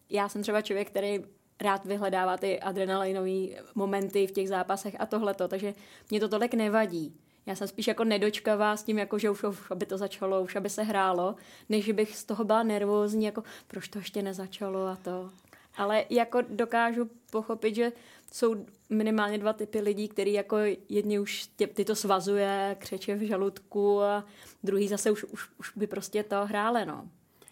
já 0.10 0.30
jsem 0.30 0.42
třeba 0.42 0.62
člověk, 0.62 0.88
který 0.88 1.20
rád 1.62 1.86
vyhledává 1.86 2.38
ty 2.38 2.60
adrenalinové 2.60 3.64
momenty 3.76 4.28
v 4.28 4.32
těch 4.32 4.50
zápasech 4.50 4.96
a 5.00 5.06
tohleto, 5.06 5.48
takže 5.48 5.74
mě 6.10 6.20
to 6.20 6.30
tolik 6.30 6.54
nevadí. 6.54 7.16
Já 7.46 7.56
jsem 7.56 7.68
spíš 7.68 7.88
jako 7.88 8.04
nedočkavá 8.04 8.78
s 8.78 8.84
tím, 8.84 8.98
jako, 8.98 9.20
že 9.20 9.30
už, 9.30 9.44
už 9.44 9.72
aby 9.72 9.86
to 9.86 9.98
začalo, 9.98 10.42
už 10.42 10.56
aby 10.56 10.70
se 10.70 10.84
hrálo, 10.84 11.36
než 11.70 11.92
bych 11.92 12.18
z 12.18 12.24
toho 12.24 12.44
byla 12.44 12.64
nervózní, 12.64 13.26
jako 13.26 13.44
proč 13.68 13.88
to 13.88 14.00
ještě 14.00 14.22
nezačalo 14.22 14.88
a 14.88 14.96
to. 14.96 15.30
Ale 15.78 16.06
jako 16.10 16.42
dokážu 16.50 17.10
pochopit, 17.32 17.76
že 17.76 17.92
jsou 18.32 18.56
minimálně 18.90 19.38
dva 19.38 19.54
typy 19.54 19.80
lidí, 19.80 20.08
který 20.08 20.34
jako 20.34 20.58
jedni 20.90 21.20
už 21.20 21.48
tě, 21.56 21.68
ty 21.68 21.86
to 21.86 21.96
svazuje, 21.96 22.76
křeče 22.80 23.16
v 23.16 23.28
žaludku 23.28 24.02
a 24.02 24.26
druhý 24.64 24.88
zase 24.88 25.12
už, 25.12 25.24
už, 25.24 25.50
už 25.60 25.72
by 25.76 25.88
prostě 25.88 26.24
to 26.24 26.46
hrále, 26.46 26.86
no. 26.86 27.08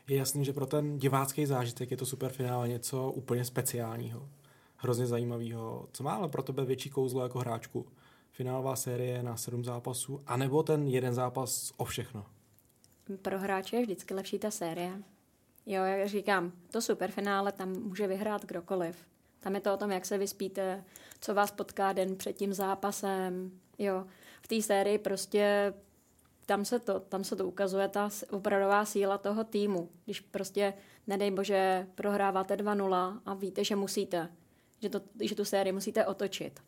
Je 0.08 0.18
jasný, 0.18 0.46
že 0.46 0.54
pro 0.54 0.66
ten 0.66 0.98
divácký 0.98 1.46
zážitek 1.46 1.92
je 1.92 1.98
to 1.98 2.06
superfinále 2.06 2.68
něco 2.68 3.12
úplně 3.12 3.46
speciálního, 3.46 4.30
hrozně 4.78 5.06
zajímavého. 5.06 5.90
Co 5.94 6.04
má 6.04 6.14
ale 6.14 6.30
pro 6.30 6.44
tebe 6.44 6.66
větší 6.66 6.90
kouzlo 6.90 7.24
jako 7.24 7.40
hráčku? 7.40 7.88
Finálová 8.32 8.76
série 8.76 9.24
na 9.24 9.38
sedm 9.38 9.64
zápasů, 9.64 10.24
anebo 10.28 10.64
ten 10.64 10.88
jeden 10.88 11.14
zápas 11.14 11.74
o 11.78 11.86
všechno? 11.86 12.26
Pro 13.22 13.40
hráče 13.40 13.76
je 13.76 13.82
vždycky 13.82 14.14
lepší 14.14 14.40
ta 14.40 14.52
série. 14.52 15.04
Jo, 15.66 15.84
jak 15.84 16.10
říkám, 16.10 16.52
to 16.72 16.82
superfinále 16.82 17.52
tam 17.52 17.70
může 17.70 18.08
vyhrát 18.08 18.46
kdokoliv. 18.46 19.06
Tam 19.40 19.56
je 19.56 19.62
to 19.62 19.74
o 19.74 19.78
tom, 19.78 19.92
jak 19.92 20.06
se 20.06 20.18
vyspíte, 20.18 20.84
co 21.22 21.34
vás 21.34 21.52
potká 21.52 21.94
den 21.94 22.16
před 22.16 22.34
tím 22.34 22.54
zápasem. 22.54 23.52
Jo, 23.78 24.06
v 24.42 24.48
té 24.48 24.62
sérii 24.62 24.98
prostě 24.98 25.74
tam 26.46 26.66
se, 26.66 26.80
to, 26.80 27.00
tam 27.00 27.24
se 27.24 27.36
to 27.36 27.48
ukazuje, 27.48 27.88
ta 27.88 28.10
opravdová 28.30 28.86
síla 28.86 29.18
toho 29.18 29.44
týmu. 29.44 29.90
Když 30.06 30.20
prostě, 30.20 30.74
nedej 31.08 31.32
bože, 31.32 31.88
prohráváte 31.96 32.56
2-0 32.56 33.20
a 33.26 33.34
víte, 33.34 33.64
že 33.64 33.76
musíte, 33.76 34.30
že, 34.80 34.90
to, 34.90 35.02
že 35.22 35.36
tu 35.36 35.46
sérii 35.46 35.74
musíte 35.74 36.06
otočit. 36.06 36.60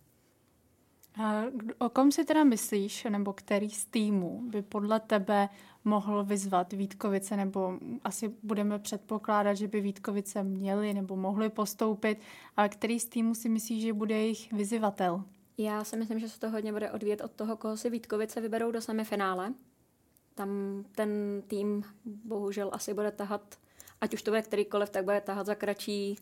A 1.22 1.44
o 1.78 1.90
kom 1.90 2.12
si 2.12 2.26
teda 2.26 2.44
myslíš, 2.44 3.08
nebo 3.10 3.34
který 3.34 3.70
z 3.70 3.86
týmů 3.86 4.42
by 4.50 4.62
podle 4.62 5.00
tebe 5.00 5.50
mohl 5.86 6.24
vyzvat 6.24 6.74
Vítkovice, 6.74 7.38
nebo 7.38 7.80
asi 8.04 8.32
budeme 8.44 8.80
předpokládat, 8.80 9.54
že 9.54 9.68
by 9.68 9.82
Vítkovice 9.82 10.44
měli 10.44 10.94
nebo 10.94 11.16
mohli 11.16 11.50
postoupit, 11.50 12.20
ale 12.58 12.70
který 12.70 13.00
z 13.00 13.06
týmů 13.06 13.36
si 13.36 13.50
myslíš, 13.50 13.84
že 13.84 13.94
bude 13.94 14.16
jejich 14.16 14.54
vyzývatel? 14.54 15.24
Já 15.58 15.84
si 15.84 15.98
myslím, 15.98 16.20
že 16.20 16.30
se 16.30 16.40
to 16.40 16.50
hodně 16.50 16.72
bude 16.72 16.92
odvíjet 16.92 17.22
od 17.22 17.32
toho, 17.32 17.58
koho 17.58 17.78
si 17.78 17.90
Vítkovice 17.90 18.42
vyberou 18.42 18.72
do 18.72 18.82
semifinále. 18.82 19.54
Tam 20.36 20.50
ten 20.92 21.44
tým 21.48 21.84
bohužel 22.06 22.70
asi 22.74 22.94
bude 22.94 23.12
tahat, 23.12 23.56
ať 24.02 24.14
už 24.14 24.22
to 24.22 24.32
bude 24.32 24.42
kterýkoliv, 24.42 24.90
tak 24.90 25.04
bude 25.04 25.22
tahat 25.22 25.46
za 25.46 25.56
kratší 25.56 26.16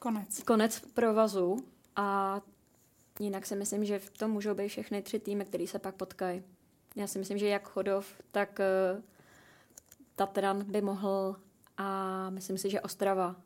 konec, 0.00 0.42
konec 0.42 0.80
provazu. 0.94 1.56
A 1.96 2.40
Jinak 3.20 3.46
si 3.46 3.56
myslím, 3.56 3.84
že 3.84 3.98
v 3.98 4.10
tom 4.10 4.30
můžou 4.30 4.54
být 4.54 4.68
všechny 4.68 5.02
tři 5.02 5.18
týmy, 5.18 5.44
které 5.44 5.66
se 5.66 5.78
pak 5.78 5.94
potkají. 5.94 6.42
Já 6.96 7.06
si 7.06 7.18
myslím, 7.18 7.38
že 7.38 7.48
jak 7.48 7.68
Chodov, 7.68 8.06
tak 8.30 8.60
uh, 8.94 9.02
Tatran 10.16 10.64
by 10.64 10.82
mohl 10.82 11.36
a 11.76 12.30
myslím 12.30 12.58
si, 12.58 12.70
že 12.70 12.80
Ostrava. 12.80 13.36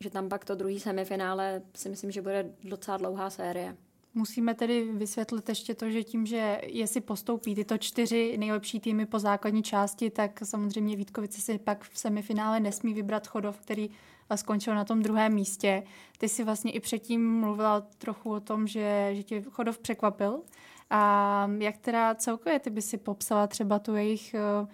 Že 0.00 0.10
tam 0.10 0.28
pak 0.28 0.44
to 0.44 0.54
druhý 0.54 0.80
semifinále 0.80 1.62
si 1.74 1.88
myslím, 1.88 2.10
že 2.10 2.22
bude 2.22 2.50
docela 2.64 2.96
dlouhá 2.96 3.30
série. 3.30 3.76
Musíme 4.16 4.54
tedy 4.54 4.92
vysvětlit 4.92 5.48
ještě 5.48 5.74
to, 5.74 5.90
že 5.90 6.02
tím, 6.02 6.26
že 6.26 6.60
jestli 6.66 7.00
postoupí 7.00 7.54
tyto 7.54 7.78
čtyři 7.78 8.36
nejlepší 8.38 8.80
týmy 8.80 9.06
po 9.06 9.18
základní 9.18 9.62
části, 9.62 10.10
tak 10.10 10.40
samozřejmě 10.44 10.96
Vítkovice 10.96 11.40
si 11.40 11.58
pak 11.58 11.84
v 11.84 11.98
semifinále 11.98 12.60
nesmí 12.60 12.94
vybrat 12.94 13.26
Chodov, 13.26 13.60
který 13.60 13.90
skončil 14.34 14.74
na 14.74 14.84
tom 14.84 15.02
druhém 15.02 15.34
místě. 15.34 15.82
Ty 16.18 16.28
si 16.28 16.44
vlastně 16.44 16.72
i 16.72 16.80
předtím 16.80 17.40
mluvila 17.40 17.80
trochu 17.80 18.32
o 18.32 18.40
tom, 18.40 18.66
že, 18.66 19.10
že 19.12 19.22
tě 19.22 19.42
Chodov 19.42 19.78
překvapil. 19.78 20.42
A 20.90 21.50
jak 21.58 21.76
teda 21.76 22.14
celkově 22.14 22.58
ty 22.58 22.70
by 22.70 22.82
si 22.82 22.98
popsala 22.98 23.46
třeba 23.46 23.78
tu 23.78 23.94
jejich, 23.94 24.34
eh, 24.34 24.66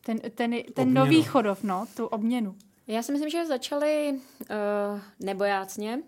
ten, 0.00 0.18
ten, 0.18 0.54
ten 0.74 0.94
nový 0.94 1.22
Chodov, 1.22 1.62
no, 1.62 1.86
tu 1.96 2.06
obměnu? 2.06 2.54
Já 2.86 3.02
si 3.02 3.12
myslím, 3.12 3.30
že 3.30 3.46
začali 3.46 4.12
uh, 4.40 5.00
nebojácně. 5.20 6.02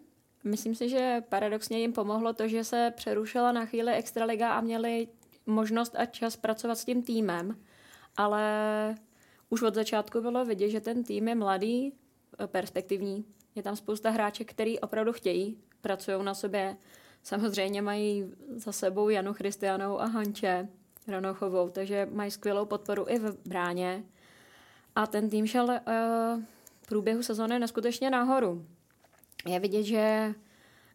Myslím 0.47 0.75
si, 0.75 0.89
že 0.89 1.23
paradoxně 1.29 1.79
jim 1.79 1.93
pomohlo 1.93 2.33
to, 2.33 2.49
že 2.49 2.65
se 2.65 2.93
přerušila 2.97 3.53
na 3.53 3.67
chvíli 3.67 3.93
Extraliga 3.93 4.53
a 4.53 4.61
měli 4.61 5.09
možnost 5.47 5.95
a 5.99 6.07
čas 6.07 6.37
pracovat 6.37 6.75
s 6.79 6.85
tím 6.85 7.03
týmem, 7.03 7.57
ale 8.17 8.95
už 9.51 9.63
od 9.63 9.75
začátku 9.75 10.21
bylo 10.21 10.45
vidět, 10.45 10.71
že 10.71 10.81
ten 10.81 11.05
tým 11.05 11.29
je 11.29 11.35
mladý, 11.35 11.93
perspektivní. 12.47 13.25
Je 13.55 13.63
tam 13.63 13.77
spousta 13.77 14.11
hráček, 14.11 14.51
který 14.51 14.81
opravdu 14.81 15.13
chtějí, 15.13 15.59
pracují 15.81 16.25
na 16.25 16.35
sobě. 16.35 16.77
Samozřejmě 17.23 17.83
mají 17.83 18.33
za 18.57 18.73
sebou 18.73 19.09
Janu 19.09 19.33
Christianou 19.33 20.01
a 20.01 20.07
Hanče 20.07 20.69
Ranochovou, 21.09 21.69
takže 21.69 22.09
mají 22.13 22.31
skvělou 22.31 22.67
podporu 22.67 23.07
i 23.09 23.19
v 23.19 23.37
bráně. 23.49 24.05
A 24.95 25.07
ten 25.07 25.31
tým 25.31 25.47
šel 25.47 25.65
uh, 25.65 26.43
v 26.83 26.87
průběhu 26.89 27.23
sezóny 27.23 27.59
neskutečně 27.59 28.11
nahoru. 28.11 28.67
Je 29.47 29.61
vidět, 29.61 29.83
že 29.83 30.35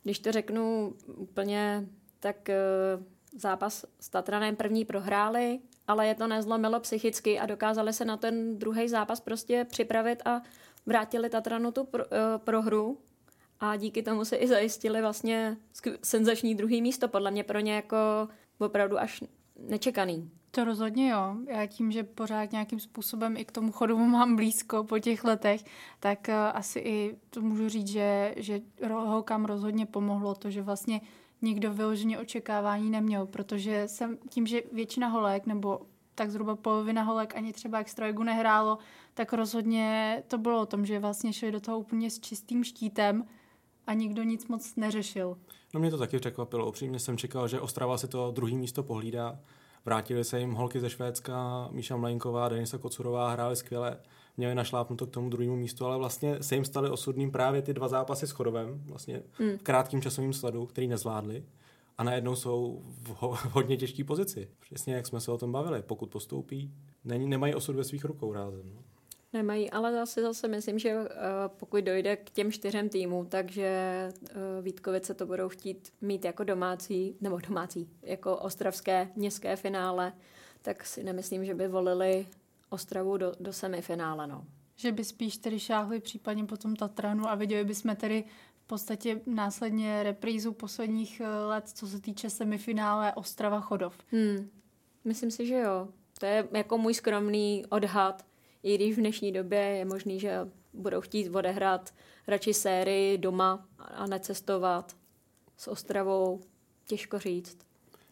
když 0.04 0.20
to 0.20 0.32
řeknu 0.32 0.94
úplně, 1.16 1.86
tak 2.20 2.50
uh, 2.50 3.04
zápas 3.40 3.86
s 4.00 4.10
Tatranem 4.10 4.56
první 4.56 4.86
prohráli, 4.86 5.60
ale 5.88 6.08
je 6.08 6.16
to 6.16 6.28
nezlomilo 6.28 6.80
psychicky 6.80 7.40
a 7.40 7.46
dokázali 7.46 7.94
se 7.94 8.06
na 8.06 8.18
ten 8.18 8.60
druhý 8.60 8.90
zápas 8.90 9.20
prostě 9.20 9.66
připravit 9.70 10.22
a 10.26 10.42
vrátili 10.86 11.30
Tatranu 11.30 11.72
tu 11.72 11.84
pro, 11.84 12.06
uh, 12.06 12.12
prohru 12.38 12.98
a 13.60 13.76
díky 13.76 14.04
tomu 14.04 14.26
se 14.26 14.36
i 14.36 14.48
zajistili 14.48 15.02
vlastně 15.02 15.58
senzační 16.04 16.56
druhý 16.56 16.82
místo, 16.82 17.08
podle 17.08 17.32
mě 17.32 17.44
pro 17.44 17.60
ně 17.60 17.76
jako 17.76 17.98
opravdu 18.60 19.00
až 19.00 19.24
nečekaný. 19.60 20.32
To 20.52 20.64
rozhodně 20.64 21.10
jo. 21.10 21.36
Já 21.48 21.66
tím, 21.66 21.92
že 21.92 22.04
pořád 22.04 22.52
nějakým 22.52 22.80
způsobem 22.80 23.38
i 23.38 23.46
k 23.46 23.52
tomu 23.52 23.72
chodu 23.72 23.98
mám 23.98 24.36
blízko 24.36 24.84
po 24.84 25.00
těch 25.00 25.24
letech, 25.24 25.64
tak 26.00 26.20
uh, 26.28 26.36
asi 26.54 26.80
i 26.80 27.18
to 27.30 27.42
můžu 27.42 27.70
říct, 27.70 27.88
že, 27.88 28.34
že 28.38 28.62
holkám 28.90 29.46
rozhodně 29.46 29.86
pomohlo 29.86 30.36
to, 30.36 30.50
že 30.50 30.62
vlastně 30.62 31.02
nikdo 31.42 31.74
vyloženě 31.74 32.20
očekávání 32.20 32.90
neměl, 32.90 33.26
protože 33.26 33.88
jsem 33.88 34.18
tím, 34.30 34.48
že 34.48 34.62
většina 34.74 35.08
holek 35.08 35.46
nebo 35.46 35.82
tak 36.16 36.32
zhruba 36.32 36.56
polovina 36.56 37.04
holek 37.04 37.36
ani 37.36 37.54
třeba 37.54 37.80
extraligu 37.80 38.24
nehrálo, 38.24 38.78
tak 39.14 39.34
rozhodně 39.34 40.24
to 40.28 40.38
bylo 40.38 40.62
o 40.62 40.66
tom, 40.66 40.86
že 40.86 41.00
vlastně 41.00 41.34
šli 41.34 41.52
do 41.52 41.60
toho 41.60 41.80
úplně 41.80 42.10
s 42.10 42.20
čistým 42.20 42.64
štítem 42.64 43.26
a 43.88 43.94
nikdo 43.94 44.24
nic 44.24 44.48
moc 44.48 44.76
neřešil. 44.76 45.38
No 45.74 45.80
mě 45.80 45.92
to 45.92 45.98
taky 45.98 46.20
překvapilo. 46.20 46.68
Upřímně 46.70 47.00
jsem 47.00 47.18
čekal, 47.18 47.48
že 47.48 47.60
Ostrava 47.60 47.98
si 47.98 48.08
to 48.08 48.32
druhý 48.32 48.58
místo 48.58 48.84
pohlídá. 48.84 49.40
Vrátili 49.86 50.24
se 50.24 50.40
jim 50.40 50.54
holky 50.54 50.80
ze 50.80 50.90
Švédska, 50.90 51.68
Míša 51.72 51.96
Mlenková, 51.98 52.50
Denisa 52.50 52.78
Kocurová 52.78 53.32
hráli 53.32 53.56
skvěle, 53.56 53.98
měli 54.38 54.56
našlápnuto 54.56 55.08
k 55.08 55.10
tomu 55.12 55.30
druhému 55.30 55.56
místu, 55.56 55.86
ale 55.86 55.98
vlastně 55.98 56.44
se 56.44 56.56
jim 56.56 56.66
staly 56.66 56.90
osudným 56.90 57.32
právě 57.32 57.62
ty 57.62 57.74
dva 57.74 57.88
zápasy 57.88 58.28
s 58.28 58.32
Chodovem, 58.32 58.82
vlastně 58.86 59.22
mm. 59.40 59.58
v 59.58 59.64
krátkém 59.64 60.02
časovém 60.02 60.34
sledu, 60.34 60.66
který 60.66 60.88
nezvládli. 60.88 61.44
a 61.98 62.04
najednou 62.04 62.36
jsou 62.36 62.82
v 62.86 63.10
ho- 63.10 63.36
v 63.36 63.46
hodně 63.46 63.78
těžké 63.78 64.04
pozici. 64.04 64.48
Přesně 64.60 64.94
jak 64.94 65.08
jsme 65.08 65.20
se 65.20 65.32
o 65.32 65.38
tom 65.38 65.52
bavili. 65.52 65.82
Pokud 65.82 66.10
postoupí, 66.10 66.72
není, 67.04 67.28
nemají 67.28 67.56
osud 67.56 67.76
ve 67.76 67.84
svých 67.84 68.06
rukou 68.06 68.34
rázem. 68.34 68.72
No. 68.76 68.82
Nemají, 69.34 69.72
ale 69.72 69.94
zase 69.94 70.22
zase 70.22 70.48
myslím, 70.48 70.80
že 70.80 70.96
uh, 70.96 71.06
pokud 71.48 71.84
dojde 71.84 72.16
k 72.16 72.30
těm 72.30 72.52
čtyřem 72.52 72.90
týmům, 72.90 73.26
takže 73.26 74.10
uh, 74.22 74.66
Vítkovice 74.66 75.14
to 75.14 75.26
budou 75.26 75.50
chtít 75.50 75.94
mít 76.02 76.26
jako 76.26 76.44
domácí, 76.44 77.16
nebo 77.22 77.40
domácí, 77.48 77.90
jako 78.02 78.38
ostravské 78.38 79.10
městské 79.16 79.56
finále, 79.56 80.14
tak 80.62 80.86
si 80.86 81.04
nemyslím, 81.04 81.46
že 81.46 81.54
by 81.54 81.68
volili 81.68 82.28
Ostravu 82.70 83.18
do, 83.18 83.34
do 83.40 83.54
semifinále. 83.54 84.28
No. 84.28 84.46
Že 84.76 84.92
by 84.92 85.04
spíš 85.04 85.38
tedy 85.38 85.60
šáhli 85.60 86.00
případně 86.00 86.46
potom 86.46 86.76
Tatranu 86.76 87.30
a 87.30 87.36
viděli 87.36 87.64
bychom 87.64 87.96
tedy 87.96 88.24
v 88.64 88.68
podstatě 88.68 89.22
následně 89.26 90.04
reprízu 90.04 90.52
posledních 90.54 91.20
eh, 91.20 91.46
let, 91.46 91.70
co 91.70 91.88
se 91.88 92.02
týče 92.02 92.30
semifinále 92.30 93.14
Ostrava 93.14 93.60
Chodov. 93.60 93.98
Hmm. 94.12 94.50
Myslím 95.06 95.32
si, 95.32 95.48
že 95.48 95.56
jo. 95.56 95.88
To 96.20 96.26
je 96.26 96.48
jako 96.52 96.78
můj 96.78 96.94
skromný 96.94 97.66
odhad, 97.70 98.26
i 98.64 98.76
když 98.76 98.96
v 98.96 99.00
dnešní 99.00 99.32
době 99.32 99.60
je 99.60 99.86
možný, 99.86 100.20
že 100.20 100.40
budou 100.74 101.02
chtít 101.02 101.36
odehrát 101.36 101.94
radši 102.28 102.54
sérii 102.54 103.18
doma 103.18 103.68
a 103.80 104.06
necestovat 104.06 104.96
s 105.58 105.68
Ostravou. 105.68 106.42
Těžko 106.86 107.20
říct. 107.20 107.58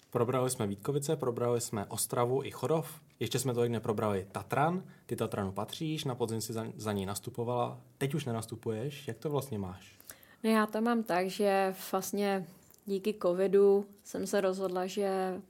Probrali 0.09 0.49
jsme 0.49 0.67
Vítkovice, 0.67 1.15
probrali 1.15 1.61
jsme 1.61 1.85
Ostravu 1.85 2.43
i 2.43 2.51
Chodov. 2.51 3.01
Ještě 3.19 3.39
jsme 3.39 3.53
to 3.53 3.67
neprobrali 3.67 4.27
Tatran. 4.31 4.83
Ty 5.05 5.15
Tatranu 5.15 5.51
patříš, 5.51 6.03
na 6.03 6.15
podzim 6.15 6.41
si 6.41 6.53
za, 6.53 6.65
za 6.75 6.91
ní 6.91 7.05
nastupovala. 7.05 7.81
Teď 7.97 8.13
už 8.13 8.25
nenastupuješ. 8.25 9.07
Jak 9.07 9.17
to 9.17 9.29
vlastně 9.29 9.59
máš? 9.59 9.99
No 10.43 10.49
já 10.49 10.65
to 10.65 10.81
mám 10.81 11.03
tak, 11.03 11.29
že 11.29 11.75
vlastně 11.91 12.47
díky 12.85 13.15
covidu 13.21 13.85
jsem 14.03 14.27
se 14.27 14.41
rozhodla, 14.41 14.87
že 14.87 15.41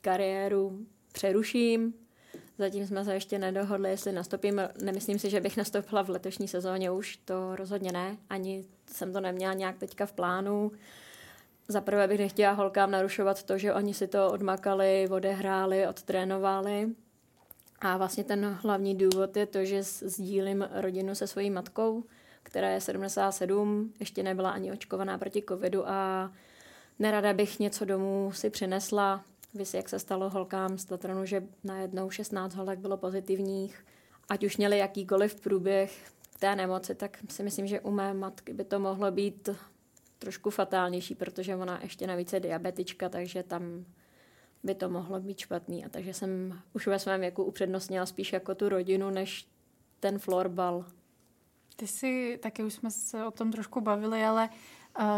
kariéru 0.00 0.86
přeruším. 1.12 1.94
Zatím 2.62 2.86
jsme 2.86 3.04
se 3.04 3.14
ještě 3.14 3.38
nedohodli, 3.38 3.90
jestli 3.90 4.12
nastoupím. 4.12 4.60
Nemyslím 4.82 5.18
si, 5.18 5.30
že 5.30 5.40
bych 5.40 5.56
nastoupila 5.56 6.02
v 6.02 6.08
letošní 6.08 6.48
sezóně 6.48 6.90
už, 6.90 7.16
to 7.16 7.56
rozhodně 7.56 7.92
ne. 7.92 8.16
Ani 8.30 8.64
jsem 8.86 9.12
to 9.12 9.20
neměla 9.20 9.52
nějak 9.52 9.78
teďka 9.78 10.06
v 10.06 10.12
plánu. 10.12 10.72
Za 11.68 11.80
prvé 11.80 12.08
bych 12.08 12.18
nechtěla 12.18 12.52
holkám 12.52 12.90
narušovat 12.90 13.42
to, 13.42 13.58
že 13.58 13.74
oni 13.74 13.94
si 13.94 14.06
to 14.06 14.32
odmakali, 14.32 15.08
odehráli, 15.10 15.86
odtrénovali. 15.88 16.88
A 17.80 17.96
vlastně 17.96 18.24
ten 18.24 18.58
hlavní 18.62 18.94
důvod 18.94 19.36
je 19.36 19.46
to, 19.46 19.64
že 19.64 19.82
sdílím 19.82 20.68
rodinu 20.72 21.14
se 21.14 21.26
svojí 21.26 21.50
matkou, 21.50 22.04
která 22.42 22.70
je 22.70 22.80
77, 22.80 23.92
ještě 24.00 24.22
nebyla 24.22 24.50
ani 24.50 24.72
očkovaná 24.72 25.18
proti 25.18 25.42
covidu 25.48 25.88
a 25.88 26.30
nerada 26.98 27.32
bych 27.32 27.58
něco 27.58 27.84
domů 27.84 28.30
si 28.34 28.50
přinesla. 28.50 29.24
Víš, 29.54 29.74
jak 29.74 29.88
se 29.88 29.98
stalo 29.98 30.30
holkám 30.30 30.78
z 30.78 30.84
Tatranu, 30.84 31.24
že 31.24 31.48
najednou 31.64 32.10
16 32.10 32.54
holek 32.54 32.78
bylo 32.78 32.96
pozitivních. 32.96 33.86
Ať 34.28 34.44
už 34.44 34.56
měli 34.56 34.78
jakýkoliv 34.78 35.40
průběh 35.40 36.12
té 36.38 36.56
nemoci, 36.56 36.94
tak 36.94 37.18
si 37.28 37.42
myslím, 37.42 37.66
že 37.66 37.80
u 37.80 37.90
mé 37.90 38.14
matky 38.14 38.52
by 38.52 38.64
to 38.64 38.78
mohlo 38.78 39.10
být 39.10 39.48
trošku 40.18 40.50
fatálnější, 40.50 41.14
protože 41.14 41.56
ona 41.56 41.80
ještě 41.82 42.06
navíc 42.06 42.32
je 42.32 42.40
diabetička, 42.40 43.08
takže 43.08 43.42
tam 43.42 43.84
by 44.62 44.74
to 44.74 44.88
mohlo 44.88 45.20
být 45.20 45.38
špatný. 45.38 45.84
A 45.84 45.88
takže 45.88 46.14
jsem 46.14 46.60
už 46.72 46.86
ve 46.86 46.98
svém 46.98 47.20
věku 47.20 47.44
upřednostnila 47.44 48.06
spíš 48.06 48.32
jako 48.32 48.54
tu 48.54 48.68
rodinu, 48.68 49.10
než 49.10 49.48
ten 50.00 50.18
florbal. 50.18 50.84
Ty 51.76 51.86
si, 51.86 52.38
taky 52.42 52.62
už 52.62 52.74
jsme 52.74 52.90
se 52.90 53.24
o 53.24 53.30
tom 53.30 53.52
trošku 53.52 53.80
bavili, 53.80 54.24
ale 54.24 54.48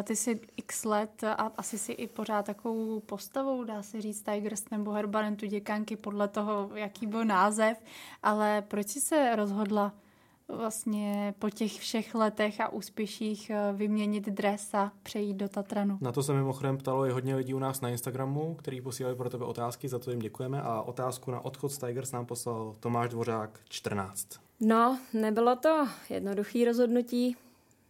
ty 0.04 0.16
si 0.16 0.40
x 0.56 0.84
let 0.84 1.24
a 1.24 1.52
asi 1.56 1.78
si 1.78 1.92
i 1.92 2.06
pořád 2.06 2.46
takovou 2.46 3.00
postavou, 3.00 3.64
dá 3.64 3.82
se 3.82 4.00
říct 4.00 4.22
Tigers 4.22 4.70
nebo 4.70 4.90
Herbarentu 4.90 5.46
děkanky 5.46 5.96
podle 5.96 6.28
toho, 6.28 6.70
jaký 6.74 7.06
byl 7.06 7.24
název, 7.24 7.82
ale 8.22 8.62
proč 8.68 8.88
jsi 8.88 9.00
se 9.00 9.36
rozhodla 9.36 9.92
vlastně 10.48 11.34
po 11.38 11.50
těch 11.50 11.72
všech 11.80 12.14
letech 12.14 12.60
a 12.60 12.68
úspěších 12.68 13.50
vyměnit 13.72 14.24
dres 14.24 14.74
a 14.74 14.92
přejít 15.02 15.34
do 15.34 15.48
Tatranu. 15.48 15.98
Na 16.00 16.12
to 16.12 16.22
se 16.22 16.32
mimochodem 16.32 16.78
ptalo 16.78 17.06
i 17.06 17.10
hodně 17.10 17.36
lidí 17.36 17.54
u 17.54 17.58
nás 17.58 17.80
na 17.80 17.88
Instagramu, 17.88 18.54
který 18.54 18.80
posílali 18.80 19.16
pro 19.16 19.30
tebe 19.30 19.44
otázky, 19.44 19.88
za 19.88 19.98
to 19.98 20.10
jim 20.10 20.20
děkujeme 20.20 20.62
a 20.62 20.82
otázku 20.82 21.30
na 21.30 21.44
odchod 21.44 21.68
z 21.68 21.78
Tigers 21.78 22.12
nám 22.12 22.26
poslal 22.26 22.74
Tomáš 22.80 23.08
Dvořák 23.08 23.60
14. 23.68 24.28
No, 24.60 24.98
nebylo 25.12 25.56
to 25.56 25.88
jednoduché 26.10 26.64
rozhodnutí. 26.64 27.36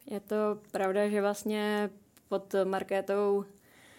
Je 0.07 0.21
to 0.21 0.37
pravda, 0.71 1.09
že 1.09 1.21
vlastně 1.21 1.91
pod 2.29 2.55
Markétou 2.65 3.45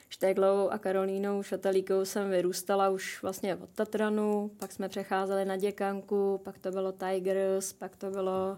Šteglovou 0.10 0.70
a 0.70 0.78
Karolínou 0.78 1.44
Šatalíkou 1.44 2.06
jsem 2.06 2.30
vyrůstala 2.30 2.90
už 2.90 3.22
vlastně 3.22 3.56
od 3.56 3.70
Tatranu, 3.70 4.52
pak 4.58 4.72
jsme 4.72 4.90
přecházeli 4.90 5.46
na 5.46 5.56
Děkanku, 5.56 6.42
pak 6.44 6.58
to 6.58 6.72
bylo 6.72 6.92
Tigers, 6.92 7.74
pak 7.74 7.96
to 7.96 8.10
bylo 8.10 8.58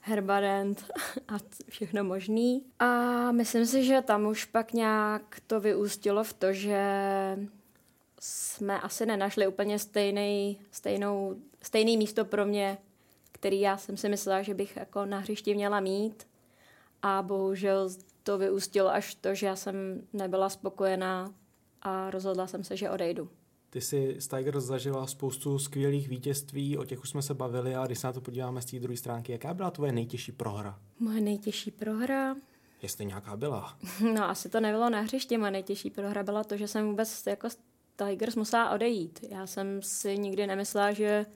Herbarent 0.00 0.90
a 1.28 1.34
všechno 1.68 2.04
možný. 2.04 2.64
A 2.78 3.32
myslím 3.32 3.66
si, 3.66 3.84
že 3.84 4.02
tam 4.02 4.26
už 4.26 4.44
pak 4.44 4.72
nějak 4.72 5.40
to 5.46 5.60
vyústilo 5.60 6.24
v 6.24 6.32
to, 6.32 6.52
že 6.52 6.82
jsme 8.20 8.80
asi 8.80 9.06
nenašli 9.06 9.46
úplně 9.46 9.78
stejný, 9.78 10.60
stejnou, 10.70 11.36
stejný 11.62 11.96
místo 11.96 12.24
pro 12.24 12.46
mě, 12.46 12.78
který 13.32 13.60
já 13.60 13.76
jsem 13.76 13.96
si 13.96 14.08
myslela, 14.08 14.42
že 14.42 14.54
bych 14.54 14.76
jako 14.76 15.04
na 15.04 15.18
hřišti 15.18 15.54
měla 15.54 15.80
mít. 15.80 16.26
A 17.02 17.22
bohužel 17.22 17.90
to 18.22 18.38
vyústilo 18.38 18.90
až 18.90 19.14
to, 19.14 19.34
že 19.34 19.46
já 19.46 19.56
jsem 19.56 20.02
nebyla 20.12 20.48
spokojená 20.48 21.34
a 21.82 22.10
rozhodla 22.10 22.46
jsem 22.46 22.64
se, 22.64 22.76
že 22.76 22.90
odejdu. 22.90 23.30
Ty 23.70 23.80
jsi 23.80 24.16
z 24.18 24.28
Tigers 24.28 24.64
zažila 24.64 25.06
spoustu 25.06 25.58
skvělých 25.58 26.08
vítězství, 26.08 26.78
o 26.78 26.84
těch 26.84 27.00
už 27.00 27.10
jsme 27.10 27.22
se 27.22 27.34
bavili 27.34 27.74
a 27.74 27.86
když 27.86 27.98
se 27.98 28.06
na 28.06 28.12
to 28.12 28.20
podíváme 28.20 28.62
z 28.62 28.64
té 28.64 28.78
druhé 28.78 28.96
stránky, 28.96 29.32
jaká 29.32 29.54
byla 29.54 29.70
tvoje 29.70 29.92
nejtěžší 29.92 30.32
prohra? 30.32 30.78
Moje 30.98 31.20
nejtěžší 31.20 31.70
prohra? 31.70 32.36
Jestli 32.82 33.06
nějaká 33.06 33.36
byla. 33.36 33.78
No 34.14 34.30
asi 34.30 34.48
to 34.48 34.60
nebylo 34.60 34.90
na 34.90 35.00
hřišti, 35.00 35.38
moje 35.38 35.50
nejtěžší 35.50 35.90
prohra 35.90 36.22
byla 36.22 36.44
to, 36.44 36.56
že 36.56 36.68
jsem 36.68 36.86
vůbec 36.86 37.26
jako 37.26 37.50
z 37.50 37.58
Tigers 37.96 38.36
musela 38.36 38.70
odejít. 38.70 39.20
Já 39.30 39.46
jsem 39.46 39.82
si 39.82 40.18
nikdy 40.18 40.46
nemyslela, 40.46 40.92
že 40.92 41.26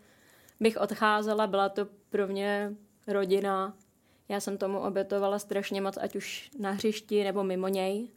bych 0.60 0.76
odcházela, 0.76 1.46
byla 1.46 1.68
to 1.68 1.86
pro 2.10 2.26
mě 2.26 2.74
rodina, 3.06 3.76
já 4.32 4.40
jsem 4.40 4.58
tomu 4.58 4.78
obětovala 4.78 5.38
strašně 5.38 5.80
moc, 5.80 5.96
ať 6.00 6.16
už 6.16 6.50
na 6.58 6.70
hřišti 6.70 7.24
nebo 7.24 7.44
mimo 7.44 7.68
něj. 7.68 8.08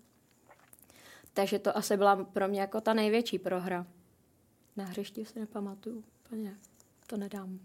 Takže 1.33 1.59
to 1.59 1.77
asi 1.77 1.97
byla 1.97 2.15
pro 2.15 2.47
mě 2.47 2.61
jako 2.61 2.81
ta 2.81 2.93
největší 2.93 3.39
prohra. 3.39 3.85
Na 4.77 4.85
hřišti 4.85 5.25
si 5.25 5.39
nepamatuju 5.39 6.03
úplně. 6.25 6.55
To 7.07 7.17
nedám. 7.17 7.59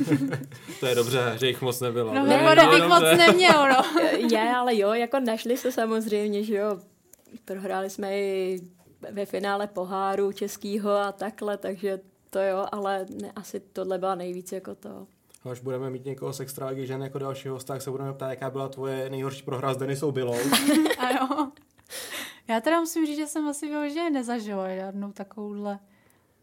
to 0.80 0.86
je 0.86 0.94
dobře, 0.94 1.36
že 1.40 1.46
jich 1.46 1.62
moc 1.62 1.80
nebylo. 1.80 2.14
No, 2.14 2.26
ne, 2.26 2.54
ne, 2.54 2.74
jich 2.74 2.88
moc 2.88 3.02
neměl, 3.02 3.68
no. 3.68 4.00
je, 4.30 4.50
ale 4.56 4.76
jo, 4.76 4.92
jako 4.92 5.20
našli 5.20 5.56
se 5.56 5.72
samozřejmě, 5.72 6.44
že 6.44 6.54
jo. 6.54 6.80
Prohráli 7.44 7.90
jsme 7.90 8.18
i 8.18 8.60
ve 9.10 9.26
finále 9.26 9.66
poháru 9.66 10.32
českýho 10.32 10.90
a 10.90 11.12
takhle, 11.12 11.56
takže 11.56 12.00
to 12.30 12.38
jo, 12.38 12.66
ale 12.72 13.06
ne, 13.10 13.32
asi 13.36 13.60
tohle 13.60 13.98
byla 13.98 14.14
nejvíc 14.14 14.52
jako 14.52 14.74
to 14.74 15.06
až 15.50 15.60
budeme 15.60 15.90
mít 15.90 16.04
někoho 16.04 16.32
z 16.32 16.40
extraligy 16.40 16.86
žen 16.86 17.02
jako 17.02 17.18
dalšího 17.18 17.54
hosta, 17.54 17.74
tak 17.74 17.82
se 17.82 17.90
budeme 17.90 18.12
ptát, 18.12 18.30
jaká 18.30 18.50
byla 18.50 18.68
tvoje 18.68 19.10
nejhorší 19.10 19.42
prohra 19.42 19.74
s 19.74 19.76
Denisou 19.76 20.12
Bylou. 20.12 20.38
ano. 20.98 21.52
Já 22.48 22.60
teda 22.60 22.80
musím 22.80 23.06
říct, 23.06 23.16
že 23.16 23.26
jsem 23.26 23.48
asi 23.48 23.68
vyloženě 23.68 24.10
nezažila 24.10 24.74
žádnou 24.74 25.12
takovouhle, 25.12 25.78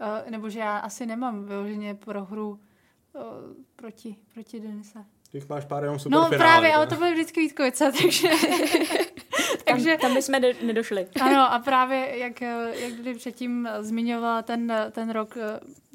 uh, 0.02 0.32
nebo 0.32 0.50
že 0.50 0.60
já 0.60 0.78
asi 0.78 1.06
nemám 1.06 1.46
vyloženě 1.46 1.96
prohru 1.96 2.50
uh, 2.50 3.22
proti, 3.76 4.16
proti 4.34 4.60
Denise. 4.60 5.06
Ty 5.32 5.44
máš 5.50 5.66
pár 5.66 5.84
jenom 5.84 6.00
super 6.00 6.20
No 6.20 6.30
finále, 6.30 6.38
právě, 6.38 6.74
ale 6.74 6.88
to 6.88 6.96
byly 6.96 7.14
vždycky 7.14 7.40
Vítkovice, 7.40 7.92
takže... 8.02 8.30
takže... 9.66 9.90
Tam, 9.90 10.00
tam 10.00 10.14
bychom 10.14 10.68
nedošli. 10.68 11.08
ano, 11.22 11.54
a 11.54 11.60
právě 11.60 12.18
jak, 12.18 12.42
jak 12.82 12.94
kdy 12.94 13.14
předtím 13.14 13.70
zmiňovala 13.80 14.42
ten, 14.42 14.74
ten 14.92 15.10
rok 15.10 15.38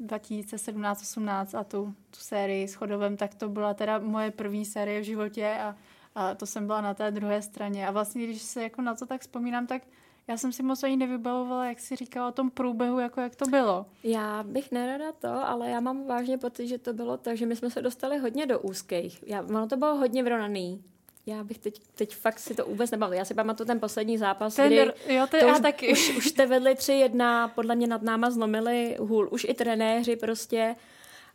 2017-18 0.05 1.59
a 1.59 1.63
tu, 1.63 1.93
tu 2.11 2.19
sérii 2.19 2.67
s 2.67 2.73
Chodovem, 2.73 3.17
tak 3.17 3.35
to 3.35 3.49
byla 3.49 3.73
teda 3.73 3.99
moje 3.99 4.31
první 4.31 4.65
série 4.65 5.01
v 5.01 5.03
životě 5.03 5.57
a, 5.61 5.75
a 6.15 6.35
to 6.35 6.45
jsem 6.45 6.67
byla 6.67 6.81
na 6.81 6.93
té 6.93 7.11
druhé 7.11 7.41
straně. 7.41 7.87
A 7.87 7.91
vlastně, 7.91 8.23
když 8.23 8.41
se 8.41 8.63
jako 8.63 8.81
na 8.81 8.95
to 8.95 9.05
tak 9.05 9.21
vzpomínám, 9.21 9.67
tak 9.67 9.81
já 10.29 10.37
jsem 10.37 10.51
si 10.51 10.63
moc 10.63 10.83
ani 10.83 10.97
nevybavovala, 10.97 11.65
jak 11.65 11.79
si 11.79 11.95
říkala 11.95 12.27
o 12.27 12.31
tom 12.31 12.49
průběhu, 12.49 12.99
jako 12.99 13.21
jak 13.21 13.35
to 13.35 13.45
bylo. 13.45 13.85
Já 14.03 14.43
bych 14.43 14.71
nerada 14.71 15.11
to, 15.11 15.27
ale 15.27 15.69
já 15.69 15.79
mám 15.79 16.07
vážně 16.07 16.37
pocit, 16.37 16.67
že 16.67 16.77
to 16.77 16.93
bylo 16.93 17.17
tak, 17.17 17.37
že 17.37 17.45
my 17.45 17.55
jsme 17.55 17.69
se 17.69 17.81
dostali 17.81 18.17
hodně 18.17 18.45
do 18.45 18.59
úzkých. 18.59 19.23
Já, 19.27 19.41
ono 19.41 19.67
to 19.67 19.77
bylo 19.77 19.95
hodně 19.95 20.23
vyrovnaný. 20.23 20.83
Já 21.29 21.43
bych 21.43 21.57
teď, 21.57 21.81
teď 21.95 22.15
fakt 22.15 22.39
si 22.39 22.55
to 22.55 22.65
vůbec 22.65 22.91
nebavila. 22.91 23.19
Já 23.19 23.25
si 23.25 23.33
pamatuju 23.33 23.67
ten 23.67 23.79
poslední 23.79 24.17
zápas, 24.17 24.55
ten, 24.55 24.67
kdy 24.67 24.77
jo, 25.15 25.27
to, 25.31 25.39
to 25.39 25.45
já 25.45 25.53
už, 25.53 25.59
taky. 25.61 25.91
Už, 25.91 26.17
už 26.17 26.27
jste 26.27 26.45
vedli 26.45 26.73
3-1, 26.73 27.49
podle 27.55 27.75
mě 27.75 27.87
nad 27.87 28.01
náma 28.01 28.29
zlomili 28.29 28.97
hůl. 28.99 29.29
Už 29.31 29.43
i 29.49 29.53
trenéři 29.53 30.15
prostě, 30.15 30.75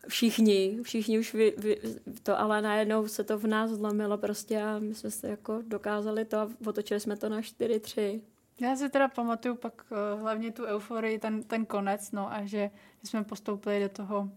všichni, 0.09 0.79
všichni 0.83 1.19
už 1.19 1.35
vy, 1.35 1.55
vy, 1.57 1.81
to, 2.23 2.41
ale 2.41 2.63
najednou 2.63 3.09
se 3.09 3.25
to 3.25 3.39
v 3.39 3.47
nás 3.47 3.71
zlomilo 3.71 4.19
prostě 4.19 4.63
a 4.63 4.79
my 4.79 4.95
jsme 4.95 5.11
se 5.11 5.29
jako 5.29 5.63
dokázali 5.67 6.25
to 6.25 6.39
a 6.39 6.51
otočili 6.67 7.01
jsme 7.01 7.17
to 7.17 7.29
na 7.29 7.41
4-3. 7.41 8.21
Já 8.61 8.77
si 8.77 8.91
teda 8.91 9.09
pamatuju 9.09 9.55
pak 9.55 9.87
uh, 9.91 10.21
hlavně 10.21 10.53
tu 10.53 10.65
euforii, 10.65 11.19
ten, 11.19 11.43
ten 11.43 11.67
konec, 11.67 12.13
no 12.13 12.33
a 12.33 12.45
že 12.45 12.71
jsme 13.05 13.25
postoupili 13.25 13.81
do 13.81 13.89
toho 13.89 14.31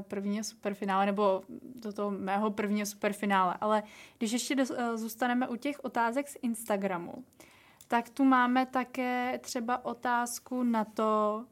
prvního 0.00 0.44
superfinále, 0.44 1.06
nebo 1.06 1.42
do 1.74 1.92
toho 1.92 2.10
mého 2.10 2.50
prvního 2.50 2.86
superfinále. 2.86 3.56
Ale 3.60 3.82
když 4.18 4.32
ještě 4.32 4.54
do, 4.54 4.62
uh, 4.62 4.96
zůstaneme 4.96 5.48
u 5.48 5.56
těch 5.56 5.84
otázek 5.84 6.28
z 6.28 6.36
Instagramu, 6.42 7.24
tak 7.88 8.08
tu 8.08 8.24
máme 8.24 8.66
také 8.66 9.38
třeba 9.42 9.84
otázku 9.84 10.62
na 10.62 10.84
to, 10.84 11.44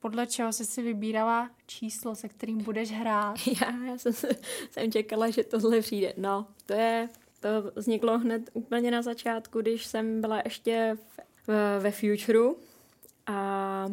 podle 0.00 0.26
čeho 0.26 0.52
jsi 0.52 0.64
si 0.64 0.82
vybírala 0.82 1.50
číslo, 1.66 2.14
se 2.14 2.28
kterým 2.28 2.58
budeš 2.58 2.92
hrát? 2.92 3.36
Já, 3.60 3.86
já 3.86 3.98
jsem, 3.98 4.12
jsem 4.70 4.92
čekala, 4.92 5.30
že 5.30 5.44
tohle 5.44 5.80
přijde. 5.80 6.12
No, 6.16 6.46
to 6.66 6.72
je, 6.72 7.08
to 7.40 7.48
vzniklo 7.76 8.18
hned 8.18 8.50
úplně 8.52 8.90
na 8.90 9.02
začátku, 9.02 9.60
když 9.60 9.86
jsem 9.86 10.20
byla 10.20 10.40
ještě 10.44 10.96
v, 11.46 11.80
ve 11.80 11.90
Futureu 11.90 12.56
a 13.26 13.86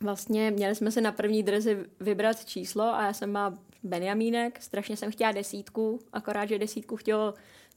vlastně 0.00 0.50
měli 0.50 0.74
jsme 0.74 0.90
se 0.90 1.00
na 1.00 1.12
první 1.12 1.42
drezi 1.42 1.84
vybrat 2.00 2.44
číslo 2.44 2.84
a 2.84 3.06
já 3.06 3.12
jsem 3.12 3.32
má 3.32 3.58
Benjamínek, 3.82 4.62
strašně 4.62 4.96
jsem 4.96 5.12
chtěla 5.12 5.32
desítku, 5.32 5.98
akorát, 6.12 6.46
že 6.46 6.58
desítku 6.58 6.96
chtělo 6.96 7.34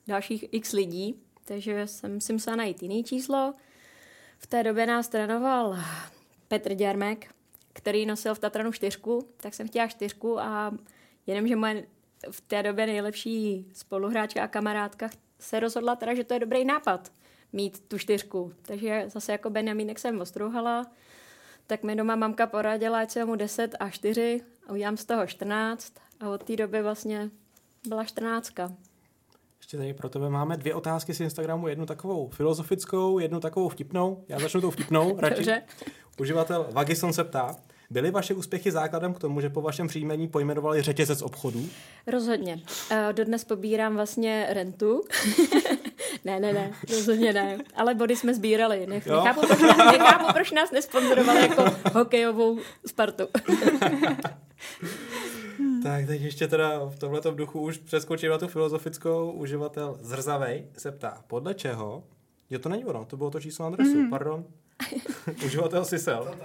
dalších 0.07 0.45
x 0.51 0.71
lidí, 0.71 1.15
takže 1.45 1.87
jsem 1.87 2.21
si 2.21 2.33
musela 2.33 2.55
najít 2.55 2.83
jiný 2.83 3.03
číslo. 3.03 3.53
V 4.37 4.47
té 4.47 4.63
době 4.63 4.85
nás 4.85 5.07
trénoval 5.07 5.77
Petr 6.47 6.73
Děrmek, 6.73 7.27
který 7.73 8.05
nosil 8.05 8.35
v 8.35 8.39
Tatranu 8.39 8.71
čtyřku, 8.71 9.27
tak 9.37 9.53
jsem 9.53 9.67
chtěla 9.67 9.87
čtyřku 9.87 10.39
a 10.39 10.71
jenomže 11.27 11.55
moje 11.55 11.87
v 12.31 12.41
té 12.41 12.63
době 12.63 12.85
nejlepší 12.85 13.65
spoluhráčka 13.73 14.43
a 14.43 14.47
kamarádka 14.47 15.09
se 15.39 15.59
rozhodla 15.59 15.95
teda, 15.95 16.13
že 16.13 16.23
to 16.23 16.33
je 16.33 16.39
dobrý 16.39 16.65
nápad 16.65 17.11
mít 17.53 17.79
tu 17.87 17.97
čtyřku. 17.97 18.53
Takže 18.61 19.03
zase 19.07 19.31
jako 19.31 19.49
Benjamínek 19.49 19.99
jsem 19.99 20.21
ostrouhala, 20.21 20.91
tak 21.71 21.83
mi 21.83 21.95
doma 21.95 22.15
mamka 22.15 22.47
poradila, 22.47 22.99
ať 22.99 23.11
se 23.11 23.25
mu 23.25 23.35
10 23.35 23.75
a 23.79 23.89
4 23.89 24.41
a 24.67 24.71
udělám 24.71 24.97
z 24.97 25.05
toho 25.05 25.27
14 25.27 25.93
a 26.19 26.29
od 26.29 26.43
té 26.43 26.55
doby 26.55 26.81
vlastně 26.81 27.29
byla 27.87 28.03
14. 28.03 28.53
Ještě 29.59 29.77
tady 29.77 29.93
pro 29.93 30.09
tebe 30.09 30.29
máme 30.29 30.57
dvě 30.57 30.75
otázky 30.75 31.13
z 31.13 31.19
Instagramu, 31.19 31.67
jednu 31.67 31.85
takovou 31.85 32.29
filozofickou, 32.29 33.19
jednu 33.19 33.39
takovou 33.39 33.69
vtipnou. 33.69 34.23
Já 34.27 34.39
začnu 34.39 34.61
tou 34.61 34.71
vtipnou, 34.71 35.15
radši. 35.19 35.35
Dobře. 35.35 35.61
Uživatel 36.19 36.67
Vagison 36.71 37.13
se 37.13 37.23
ptá, 37.23 37.55
byly 37.89 38.11
vaše 38.11 38.33
úspěchy 38.33 38.71
základem 38.71 39.13
k 39.13 39.19
tomu, 39.19 39.41
že 39.41 39.49
po 39.49 39.61
vašem 39.61 39.87
příjmení 39.87 40.27
pojmenovali 40.27 40.81
řetězec 40.81 41.21
obchodů? 41.21 41.69
Rozhodně. 42.07 42.55
Uh, 42.91 42.97
dodnes 43.11 43.43
pobírám 43.43 43.95
vlastně 43.95 44.47
rentu. 44.49 45.03
ne, 46.25 46.39
ne, 46.39 46.53
ne, 46.53 46.71
rozhodně 46.89 47.33
ne. 47.33 47.57
Ale 47.75 47.95
body 47.95 48.15
jsme 48.15 48.33
sbírali. 48.33 48.87
Nech, 48.87 49.05
nechápu, 49.07 49.41
proč, 49.47 49.59
nechápu, 49.91 50.33
proč 50.33 50.51
nás 50.51 50.71
nesponzorovali 50.71 51.41
jako 51.41 51.65
hokejovou 51.93 52.59
Spartu. 52.85 53.27
tak 55.83 56.05
teď 56.05 56.21
ještě 56.21 56.47
teda 56.47 56.79
v 56.85 56.99
tomhle 56.99 57.21
duchu 57.31 57.61
už 57.61 57.77
přeskočím 57.77 58.29
na 58.29 58.37
tu 58.37 58.47
filozofickou. 58.47 59.31
Uživatel 59.31 59.97
Zrzavej 60.01 60.65
se 60.77 60.91
ptá, 60.91 61.23
podle 61.27 61.53
čeho 61.53 62.03
Jo, 62.51 62.59
to 62.59 62.69
není 62.69 62.85
ono, 62.85 63.05
to 63.05 63.17
bylo 63.17 63.31
to 63.31 63.39
číslo 63.39 63.65
adresu, 63.65 63.93
mm-hmm. 63.93 64.09
pardon. 64.09 64.45
Uživatel 65.45 65.85
Sisel. 65.85 66.35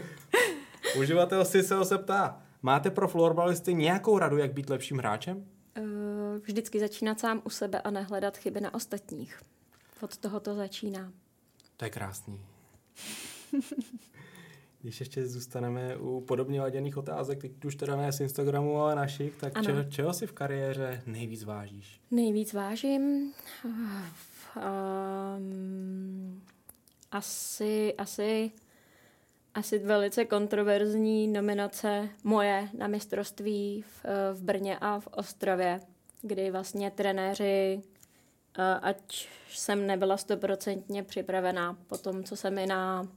Uživatel 0.98 1.44
Sisel 1.44 1.84
se 1.84 1.98
ptá, 1.98 2.42
máte 2.62 2.90
pro 2.90 3.08
florbalisty 3.08 3.74
nějakou 3.74 4.18
radu, 4.18 4.36
jak 4.36 4.52
být 4.52 4.70
lepším 4.70 4.98
hráčem? 4.98 5.44
Vždycky 6.42 6.80
začínat 6.80 7.20
sám 7.20 7.42
u 7.44 7.50
sebe 7.50 7.80
a 7.80 7.90
nehledat 7.90 8.36
chyby 8.36 8.60
na 8.60 8.74
ostatních. 8.74 9.40
Od 10.00 10.16
toho 10.16 10.40
to 10.40 10.54
začíná. 10.54 11.12
To 11.76 11.84
je 11.84 11.90
krásný. 11.90 12.40
Když 14.82 15.00
ještě 15.00 15.26
zůstaneme 15.26 15.96
u 15.96 16.20
podobně 16.20 16.60
laděných 16.60 16.96
otázek, 16.96 17.40
teď 17.40 17.64
už 17.64 17.76
teda 17.76 17.96
ne 17.96 18.12
z 18.12 18.20
Instagramu, 18.20 18.76
ale 18.80 18.94
našich, 18.94 19.36
tak 19.36 19.64
če, 19.64 19.86
čeho 19.90 20.12
si 20.12 20.26
v 20.26 20.32
kariéře 20.32 21.02
nejvíc 21.06 21.44
vážíš? 21.44 22.00
Nejvíc 22.10 22.52
vážím? 22.52 23.32
Um, 24.56 26.42
asi, 27.10 27.94
asi, 27.98 28.50
asi 29.54 29.78
velice 29.78 30.24
kontroverzní 30.24 31.28
nominace 31.28 32.08
moje 32.24 32.68
na 32.78 32.86
mistrovství 32.86 33.82
v, 33.82 34.04
v 34.34 34.42
Brně 34.42 34.78
a 34.78 35.00
v 35.00 35.06
Ostravě, 35.06 35.80
kdy 36.22 36.50
vlastně 36.50 36.90
trenéři, 36.90 37.82
ať 38.82 39.28
jsem 39.50 39.86
nebyla 39.86 40.16
stoprocentně 40.16 41.02
připravená 41.02 41.76
po 41.86 41.98
tom, 41.98 42.24
co 42.24 42.36
se 42.36 42.50
mi 42.50 42.66
na 42.66 43.08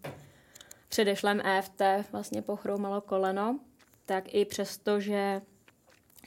předešlém 0.90 1.42
EFT 1.46 1.82
vlastně 2.12 2.42
pochroumalo 2.42 3.02
koleno, 3.02 3.60
tak 4.06 4.34
i 4.34 4.46
přesto, 4.46 5.00
že 5.00 5.42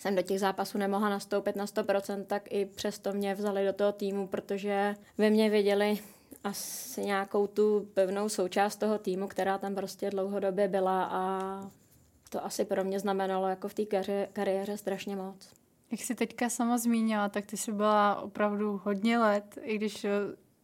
jsem 0.01 0.17
do 0.17 0.23
těch 0.23 0.41
zápasů 0.41 0.79
nemohla 0.79 1.09
nastoupit 1.09 1.57
na 1.57 1.65
100%, 1.65 2.25
tak 2.25 2.53
i 2.53 2.67
přesto 2.67 3.13
mě 3.13 3.35
vzali 3.35 3.67
do 3.67 3.73
toho 3.73 3.93
týmu, 3.93 4.27
protože 4.27 4.95
ve 5.19 5.31
mně 5.31 5.51
viděli 5.51 5.99
asi 6.45 7.01
nějakou 7.01 7.47
tu 7.47 7.89
pevnou 7.95 8.29
součást 8.29 8.77
toho 8.77 8.99
týmu, 8.99 9.29
která 9.29 9.59
tam 9.59 9.75
prostě 9.75 10.11
dlouhodobě 10.11 10.69
byla 10.69 11.05
a 11.05 11.71
to 12.31 12.45
asi 12.45 12.65
pro 12.65 12.85
mě 12.85 13.01
znamenalo 13.01 13.49
jako 13.49 13.69
v 13.69 13.75
té 13.75 13.83
kari- 13.83 14.29
kariéře 14.33 14.77
strašně 14.77 15.17
moc. 15.17 15.49
Jak 15.91 16.01
jsi 16.01 16.15
teďka 16.15 16.49
sama 16.49 16.79
zmínila, 16.79 17.29
tak 17.29 17.47
ty 17.47 17.57
jsi 17.57 17.73
byla 17.73 18.21
opravdu 18.21 18.81
hodně 18.85 19.19
let, 19.19 19.59
i 19.63 19.77
když 19.77 20.05
eh, 20.05 20.11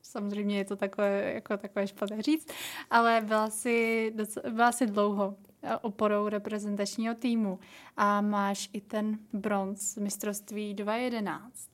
samozřejmě 0.02 0.58
je 0.58 0.64
to 0.64 0.76
takové, 0.76 1.32
jako 1.34 1.56
takové 1.56 1.86
špatné 1.86 2.22
říct, 2.22 2.48
ale 2.90 3.20
byla 3.24 3.50
jsi, 3.50 4.12
docela, 4.16 4.50
byla 4.50 4.72
jsi 4.72 4.86
dlouho 4.86 5.36
eh, 5.62 5.76
oporou 5.76 6.28
reprezentačního 6.28 7.14
týmu 7.14 7.58
a 7.96 8.20
máš 8.20 8.70
i 8.72 8.80
ten 8.80 9.18
bronz 9.32 9.96
mistrovství 9.96 10.74
2011. 10.74 11.68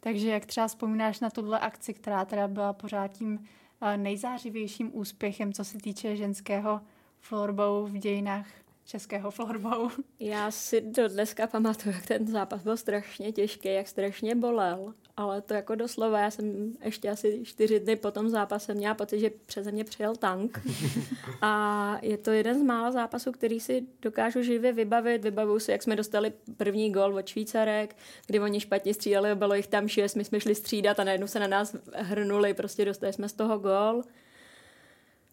Takže 0.00 0.30
jak 0.30 0.46
třeba 0.46 0.68
vzpomínáš 0.68 1.20
na 1.20 1.30
tuhle 1.30 1.58
akci, 1.58 1.94
která 1.94 2.24
teda 2.24 2.48
byla 2.48 2.72
pořád 2.72 3.08
tím 3.08 3.44
eh, 3.80 3.96
nejzářivějším 3.96 4.90
úspěchem, 4.92 5.52
co 5.52 5.64
se 5.64 5.78
týče 5.78 6.16
ženského 6.16 6.80
florbow 7.20 7.90
v 7.90 7.98
dějinách 7.98 8.46
českého 8.90 9.30
florbou. 9.30 9.90
Já 10.20 10.50
si 10.50 10.80
do 10.80 11.08
dneska 11.08 11.46
pamatuju, 11.46 11.94
jak 11.94 12.06
ten 12.06 12.26
zápas 12.26 12.62
byl 12.62 12.76
strašně 12.76 13.32
těžký, 13.32 13.68
jak 13.68 13.88
strašně 13.88 14.34
bolel, 14.34 14.94
ale 15.16 15.40
to 15.40 15.54
jako 15.54 15.74
doslova, 15.74 16.20
já 16.20 16.30
jsem 16.30 16.72
ještě 16.84 17.10
asi 17.10 17.40
čtyři 17.44 17.80
dny 17.80 17.96
po 17.96 18.10
tom 18.10 18.28
zápase 18.28 18.74
měla 18.74 18.94
pocit, 18.94 19.20
že 19.20 19.30
přeze 19.46 19.72
mě 19.72 19.84
přijel 19.84 20.16
tank. 20.16 20.60
A 21.42 21.98
je 22.02 22.18
to 22.18 22.30
jeden 22.30 22.60
z 22.60 22.62
mála 22.62 22.92
zápasů, 22.92 23.32
který 23.32 23.60
si 23.60 23.86
dokážu 24.02 24.42
živě 24.42 24.72
vybavit. 24.72 25.22
Vybavuju 25.22 25.58
si, 25.58 25.70
jak 25.70 25.82
jsme 25.82 25.96
dostali 25.96 26.32
první 26.56 26.92
gol 26.92 27.14
od 27.14 27.26
Švýcarek, 27.26 27.96
kdy 28.26 28.40
oni 28.40 28.60
špatně 28.60 28.94
střídali, 28.94 29.34
bylo 29.34 29.54
jich 29.54 29.66
tam 29.66 29.88
šest, 29.88 30.14
my 30.14 30.24
jsme 30.24 30.40
šli 30.40 30.54
střídat 30.54 31.00
a 31.00 31.04
najednou 31.04 31.26
se 31.26 31.40
na 31.40 31.46
nás 31.46 31.76
hrnuli, 31.94 32.54
prostě 32.54 32.84
dostali 32.84 33.12
jsme 33.12 33.28
z 33.28 33.32
toho 33.32 33.58
gol. 33.58 34.02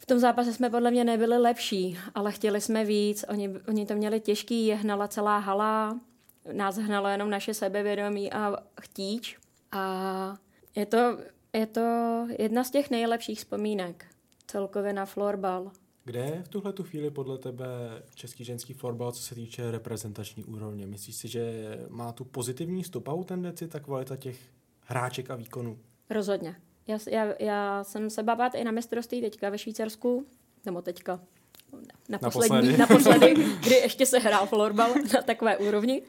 V 0.07 0.13
tom 0.15 0.19
zápase 0.19 0.53
jsme 0.53 0.69
podle 0.69 0.91
mě 0.91 1.03
nebyli 1.03 1.37
lepší, 1.37 1.97
ale 2.15 2.31
chtěli 2.31 2.61
jsme 2.61 2.85
víc. 2.85 3.25
Oni, 3.29 3.49
oni 3.67 3.85
to 3.85 3.95
měli 3.95 4.19
těžký, 4.19 4.65
je 4.65 4.75
hnala 4.75 5.07
celá 5.07 5.37
hala, 5.37 5.99
nás 6.51 6.77
hnalo 6.77 7.07
jenom 7.07 7.29
naše 7.29 7.53
sebevědomí 7.53 8.33
a 8.33 8.55
chtíč. 8.81 9.37
A 9.71 10.37
je 10.75 10.85
to, 10.85 11.17
je 11.53 11.65
to 11.65 11.81
jedna 12.39 12.63
z 12.63 12.71
těch 12.71 12.89
nejlepších 12.89 13.37
vzpomínek 13.37 14.05
celkově 14.47 14.93
na 14.93 15.05
florbal. 15.05 15.71
Kde 16.03 16.19
je 16.19 16.43
v 16.43 16.47
tuhle 16.47 16.73
tu 16.73 16.83
chvíli 16.83 17.11
podle 17.11 17.37
tebe 17.37 17.67
český 18.15 18.43
ženský 18.43 18.73
florbal, 18.73 19.11
co 19.11 19.21
se 19.21 19.35
týče 19.35 19.71
reprezentační 19.71 20.43
úrovně? 20.43 20.87
Myslíš 20.87 21.15
si, 21.15 21.27
že 21.27 21.77
má 21.89 22.11
tu 22.11 22.25
pozitivní 22.25 22.83
stopavou 22.83 23.23
tendenci 23.23 23.67
ta 23.67 23.79
kvalita 23.79 24.15
těch 24.15 24.39
hráček 24.81 25.31
a 25.31 25.35
výkonů? 25.35 25.79
Rozhodně. 26.09 26.55
Já, 26.87 26.97
já, 27.09 27.33
já 27.39 27.83
jsem 27.83 28.09
se 28.09 28.23
bavila 28.23 28.47
i 28.47 28.63
na 28.63 28.71
mistrovství 28.71 29.21
teďka 29.21 29.49
ve 29.49 29.57
Švýcarsku, 29.57 30.25
nebo 30.65 30.81
teďka 30.81 31.19
na 32.09 32.19
poslední, 32.19 32.77
na 32.77 32.87
poslední 32.87 33.43
kdy 33.59 33.75
ještě 33.75 34.05
se 34.05 34.19
hrál 34.19 34.45
florbal 34.45 34.93
na 35.13 35.21
takové 35.21 35.57
úrovni. 35.57 36.01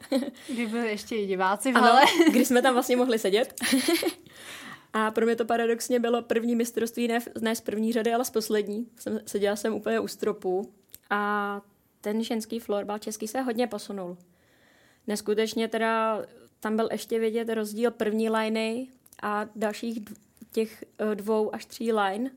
Kdy 0.48 0.66
byli 0.66 0.88
ještě 0.88 1.16
i 1.16 1.26
diváci 1.26 1.72
Ale 1.72 2.02
kdy 2.30 2.44
jsme 2.44 2.62
tam 2.62 2.74
vlastně 2.74 2.96
mohli 2.96 3.18
sedět. 3.18 3.54
A 4.92 5.10
pro 5.10 5.26
mě 5.26 5.36
to 5.36 5.44
paradoxně 5.44 6.00
bylo 6.00 6.22
první 6.22 6.56
mistrovství, 6.56 7.08
ne, 7.08 7.18
ne 7.40 7.56
z 7.56 7.60
první 7.60 7.92
řady, 7.92 8.14
ale 8.14 8.24
z 8.24 8.30
poslední. 8.30 8.86
Jsem, 8.98 9.20
seděla 9.26 9.56
jsem 9.56 9.74
úplně 9.74 10.00
u 10.00 10.08
stropu 10.08 10.72
a 11.10 11.60
ten 12.00 12.24
ženský 12.24 12.58
florbal 12.58 12.98
český 12.98 13.28
se 13.28 13.40
hodně 13.40 13.66
posunul. 13.66 14.16
Neskutečně 15.06 15.68
teda 15.68 16.22
tam 16.60 16.76
byl 16.76 16.88
ještě 16.92 17.18
vidět 17.18 17.48
rozdíl 17.48 17.90
první 17.90 18.30
liney 18.30 18.88
a 19.22 19.46
dalších 19.56 20.00
těch 20.52 20.84
eh, 20.98 21.14
dvou 21.14 21.54
až 21.54 21.66
tří 21.66 21.92
line. 21.92 22.30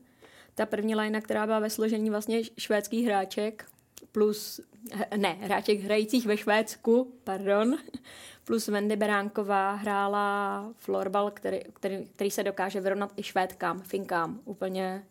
Ta 0.54 0.66
první 0.66 0.94
line, 0.94 1.20
která 1.20 1.46
byla 1.46 1.58
ve 1.58 1.70
složení 1.70 2.10
vlastně 2.10 2.42
švédských 2.58 3.06
hráček, 3.06 3.66
plus, 4.12 4.60
ne, 5.16 5.28
hráček 5.40 5.80
hrajících 5.80 6.26
ve 6.26 6.36
Švédsku, 6.36 7.12
pardon, 7.24 7.76
plus 8.44 8.68
Wendy 8.68 8.96
Beránková 8.96 9.72
hrála 9.72 10.68
florbal, 10.76 11.30
který, 11.30 11.60
který, 11.72 12.06
který 12.14 12.30
se 12.30 12.42
dokáže 12.42 12.80
vyrovnat 12.80 13.12
i 13.16 13.22
švédkám, 13.22 13.80
finkám, 13.80 14.40
úplně 14.44 15.04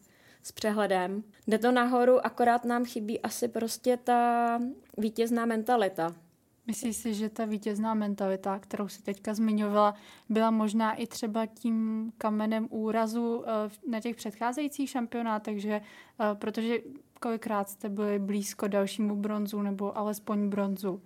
s 0.44 0.52
přehledem. 0.52 1.24
Jde 1.48 1.58
to 1.58 1.72
nahoru, 1.72 2.26
akorát 2.26 2.66
nám 2.66 2.86
chybí 2.86 3.22
asi 3.22 3.48
prostě 3.48 3.98
ta 3.98 4.60
vítězná 4.98 5.46
mentalita. 5.46 6.16
Myslíš 6.67 6.95
si, 6.97 7.13
že 7.13 7.30
ta 7.30 7.45
vítězná 7.45 7.93
mentalita, 7.93 8.60
kterou 8.60 8.88
si 8.88 9.04
teďka 9.04 9.34
zmiňovala, 9.34 9.95
byla 10.30 10.52
možná 10.52 10.93
i 10.93 11.08
třeba 11.08 11.45
tím 11.45 12.12
kamenem 12.17 12.67
úrazu 12.69 13.43
eh, 13.45 13.69
na 13.88 14.00
těch 14.00 14.15
předcházejících 14.15 14.89
šampionátech, 14.89 15.62
že, 15.62 15.82
eh, 16.19 16.36
protože 16.36 16.80
kolikrát 17.19 17.69
jste 17.69 17.89
byli 17.89 18.19
blízko 18.19 18.67
dalšímu 18.67 19.15
bronzu 19.15 19.62
nebo 19.62 19.97
alespoň 19.97 20.50
bronzu? 20.50 21.02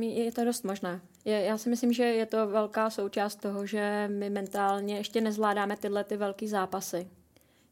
Je 0.00 0.32
to 0.32 0.44
dost 0.44 0.64
možné. 0.64 1.00
Je, 1.24 1.40
já 1.40 1.58
si 1.58 1.70
myslím, 1.70 1.92
že 1.92 2.04
je 2.04 2.26
to 2.26 2.46
velká 2.46 2.90
součást 2.90 3.36
toho, 3.36 3.66
že 3.66 4.10
my 4.12 4.30
mentálně 4.30 4.96
ještě 4.96 5.20
nezvládáme 5.20 5.76
tyhle 5.76 6.04
ty 6.04 6.16
velké 6.16 6.48
zápasy. 6.48 7.10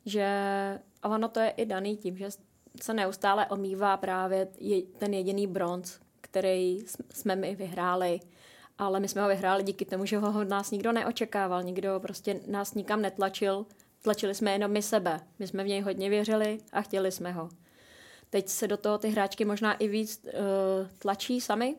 Že, 0.06 0.26
a 1.02 1.08
ono 1.08 1.28
to 1.28 1.40
je 1.40 1.50
i 1.50 1.66
daný 1.66 1.96
tím, 1.96 2.16
že 2.16 2.28
se 2.82 2.94
neustále 2.94 3.46
omývá 3.46 3.96
právě 3.96 4.48
ten 4.98 5.14
jediný 5.14 5.46
bronz, 5.46 6.00
který 6.32 6.78
jsme 7.14 7.36
my 7.36 7.54
vyhráli. 7.54 8.20
Ale 8.78 9.00
my 9.00 9.08
jsme 9.08 9.22
ho 9.22 9.28
vyhráli 9.28 9.62
díky 9.62 9.84
tomu, 9.84 10.06
že 10.06 10.18
ho 10.18 10.40
od 10.40 10.48
nás 10.48 10.70
nikdo 10.70 10.92
neočekával, 10.92 11.62
nikdo 11.62 12.00
prostě 12.00 12.40
nás 12.46 12.74
nikam 12.74 13.02
netlačil. 13.02 13.66
Tlačili 14.02 14.34
jsme 14.34 14.52
jenom 14.52 14.70
my 14.70 14.82
sebe. 14.82 15.20
My 15.38 15.46
jsme 15.46 15.64
v 15.64 15.66
něj 15.66 15.80
hodně 15.80 16.10
věřili 16.10 16.58
a 16.72 16.82
chtěli 16.82 17.12
jsme 17.12 17.32
ho. 17.32 17.48
Teď 18.30 18.48
se 18.48 18.68
do 18.68 18.76
toho 18.76 18.98
ty 18.98 19.08
hráčky 19.08 19.44
možná 19.44 19.74
i 19.74 19.88
víc 19.88 20.24
uh, 20.24 20.30
tlačí 20.98 21.40
sami, 21.40 21.76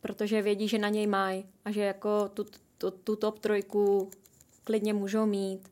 protože 0.00 0.42
vědí, 0.42 0.68
že 0.68 0.78
na 0.78 0.88
něj 0.88 1.06
mají 1.06 1.44
a 1.64 1.70
že 1.70 1.80
jako 1.80 2.28
tu, 2.28 2.46
tu, 2.78 2.90
tu 2.90 3.16
top 3.16 3.38
trojku 3.38 4.10
klidně 4.64 4.94
můžou 4.94 5.26
mít, 5.26 5.68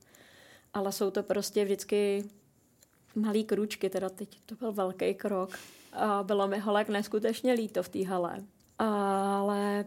ale 0.75 0.93
jsou 0.93 1.11
to 1.11 1.23
prostě 1.23 1.65
vždycky 1.65 2.25
malý 3.15 3.45
kručky, 3.45 3.91
teda 3.91 4.09
teď 4.09 4.41
to 4.47 4.55
byl 4.55 4.73
velký 4.73 5.15
krok 5.15 5.59
bylo 6.23 6.49
mi 6.49 6.59
holek 6.59 6.89
neskutečně 6.89 7.53
líto 7.53 7.83
v 7.83 7.89
té 7.89 8.07
hale. 8.07 8.45
Ale 8.79 9.85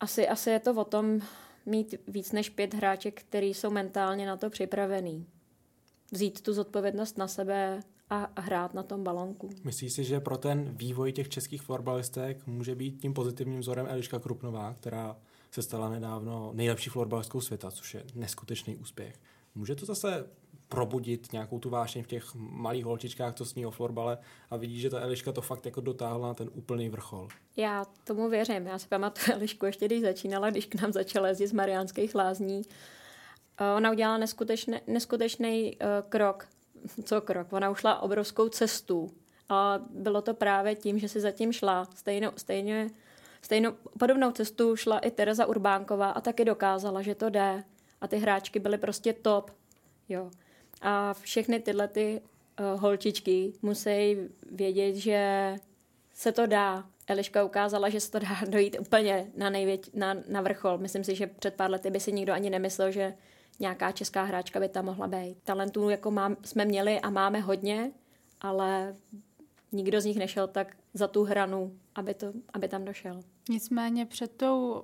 asi, 0.00 0.28
asi 0.28 0.50
je 0.50 0.60
to 0.60 0.74
o 0.74 0.84
tom 0.84 1.20
mít 1.66 1.94
víc 2.08 2.32
než 2.32 2.50
pět 2.50 2.74
hráček, 2.74 3.20
který 3.20 3.54
jsou 3.54 3.70
mentálně 3.70 4.26
na 4.26 4.36
to 4.36 4.50
připravený. 4.50 5.26
Vzít 6.12 6.40
tu 6.40 6.52
zodpovědnost 6.52 7.18
na 7.18 7.28
sebe 7.28 7.80
a 8.10 8.40
hrát 8.40 8.74
na 8.74 8.82
tom 8.82 9.04
balonku. 9.04 9.50
Myslíš 9.64 9.92
si, 9.92 10.04
že 10.04 10.20
pro 10.20 10.36
ten 10.36 10.76
vývoj 10.76 11.12
těch 11.12 11.28
českých 11.28 11.62
florbalistek 11.62 12.46
může 12.46 12.74
být 12.74 13.00
tím 13.00 13.14
pozitivním 13.14 13.60
vzorem 13.60 13.86
Eliška 13.88 14.18
Krupnová, 14.18 14.74
která 14.80 15.16
se 15.50 15.62
stala 15.62 15.88
nedávno 15.88 16.50
nejlepší 16.54 16.90
florbalistou 16.90 17.40
světa, 17.40 17.70
což 17.70 17.94
je 17.94 18.04
neskutečný 18.14 18.76
úspěch. 18.76 19.20
Může 19.54 19.74
to 19.74 19.86
zase 19.86 20.26
probudit 20.72 21.32
nějakou 21.32 21.58
tu 21.58 21.70
vášeň 21.70 22.02
v 22.02 22.06
těch 22.06 22.34
malých 22.34 22.84
holčičkách, 22.84 23.34
co 23.34 23.44
sní 23.44 23.66
o 23.66 23.70
florbale 23.70 24.18
a 24.50 24.56
vidí, 24.56 24.80
že 24.80 24.90
ta 24.90 25.00
Eliška 25.00 25.32
to 25.32 25.40
fakt 25.40 25.66
jako 25.66 25.80
dotáhla 25.80 26.28
na 26.28 26.34
ten 26.34 26.50
úplný 26.52 26.88
vrchol. 26.88 27.28
Já 27.56 27.84
tomu 28.04 28.28
věřím. 28.28 28.66
Já 28.66 28.78
si 28.78 28.88
pamatuju 28.88 29.36
Elišku 29.36 29.66
ještě, 29.66 29.86
když 29.86 30.00
začínala, 30.00 30.50
když 30.50 30.66
k 30.66 30.82
nám 30.82 30.92
začala 30.92 31.28
jezdit 31.28 31.46
z 31.46 31.52
Mariánských 31.52 32.14
lázní. 32.14 32.62
Eh, 33.60 33.76
ona 33.76 33.90
udělala 33.90 34.18
neskutečný, 34.18 34.78
neskutečný 34.86 35.76
uh, 35.76 35.88
krok. 36.08 36.48
Co 37.04 37.20
krok? 37.20 37.52
Ona 37.52 37.70
ušla 37.70 38.02
obrovskou 38.02 38.48
cestu. 38.48 39.10
A 39.48 39.78
bylo 39.90 40.22
to 40.22 40.34
právě 40.34 40.74
tím, 40.74 40.98
že 40.98 41.08
si 41.08 41.20
zatím 41.20 41.52
šla. 41.52 41.88
Stejnou, 41.94 42.30
stejně, 42.36 42.90
stejnou 43.42 43.72
podobnou 43.98 44.30
cestu 44.30 44.76
šla 44.76 44.98
i 44.98 45.10
Tereza 45.10 45.46
Urbánková 45.46 46.10
a 46.10 46.20
taky 46.20 46.44
dokázala, 46.44 47.02
že 47.02 47.14
to 47.14 47.30
jde. 47.30 47.64
A 48.00 48.08
ty 48.08 48.16
hráčky 48.16 48.58
byly 48.58 48.78
prostě 48.78 49.12
top. 49.12 49.50
Jo. 50.08 50.30
A 50.82 51.14
všechny 51.14 51.60
tyhle 51.60 51.88
ty 51.88 52.20
uh, 52.60 52.80
holčičky 52.80 53.52
musí 53.62 54.16
vědět, 54.50 54.94
že 54.96 55.54
se 56.14 56.32
to 56.32 56.46
dá. 56.46 56.86
Eliška 57.06 57.44
ukázala, 57.44 57.88
že 57.88 58.00
se 58.00 58.10
to 58.10 58.18
dá 58.18 58.36
dojít 58.48 58.76
úplně 58.80 59.30
na, 59.36 59.50
nejvěť, 59.50 59.94
na, 59.94 60.16
na 60.28 60.40
vrchol. 60.40 60.78
Myslím 60.78 61.04
si, 61.04 61.14
že 61.14 61.26
před 61.26 61.54
pár 61.54 61.70
lety 61.70 61.90
by 61.90 62.00
si 62.00 62.12
nikdo 62.12 62.32
ani 62.32 62.50
nemyslel, 62.50 62.90
že 62.90 63.14
nějaká 63.60 63.92
česká 63.92 64.22
hráčka 64.22 64.60
by 64.60 64.68
tam 64.68 64.84
mohla 64.84 65.06
být. 65.06 65.36
Talentů 65.44 65.90
jako 65.90 66.10
mám, 66.10 66.36
jsme 66.44 66.64
měli 66.64 67.00
a 67.00 67.10
máme 67.10 67.40
hodně, 67.40 67.92
ale 68.40 68.96
nikdo 69.72 70.00
z 70.00 70.04
nich 70.04 70.16
nešel 70.16 70.48
tak 70.48 70.76
za 70.94 71.08
tu 71.08 71.24
hranu, 71.24 71.78
aby, 71.94 72.14
to, 72.14 72.32
aby 72.52 72.68
tam 72.68 72.84
došel. 72.84 73.20
Nicméně 73.48 74.06
před 74.06 74.36
tou 74.36 74.82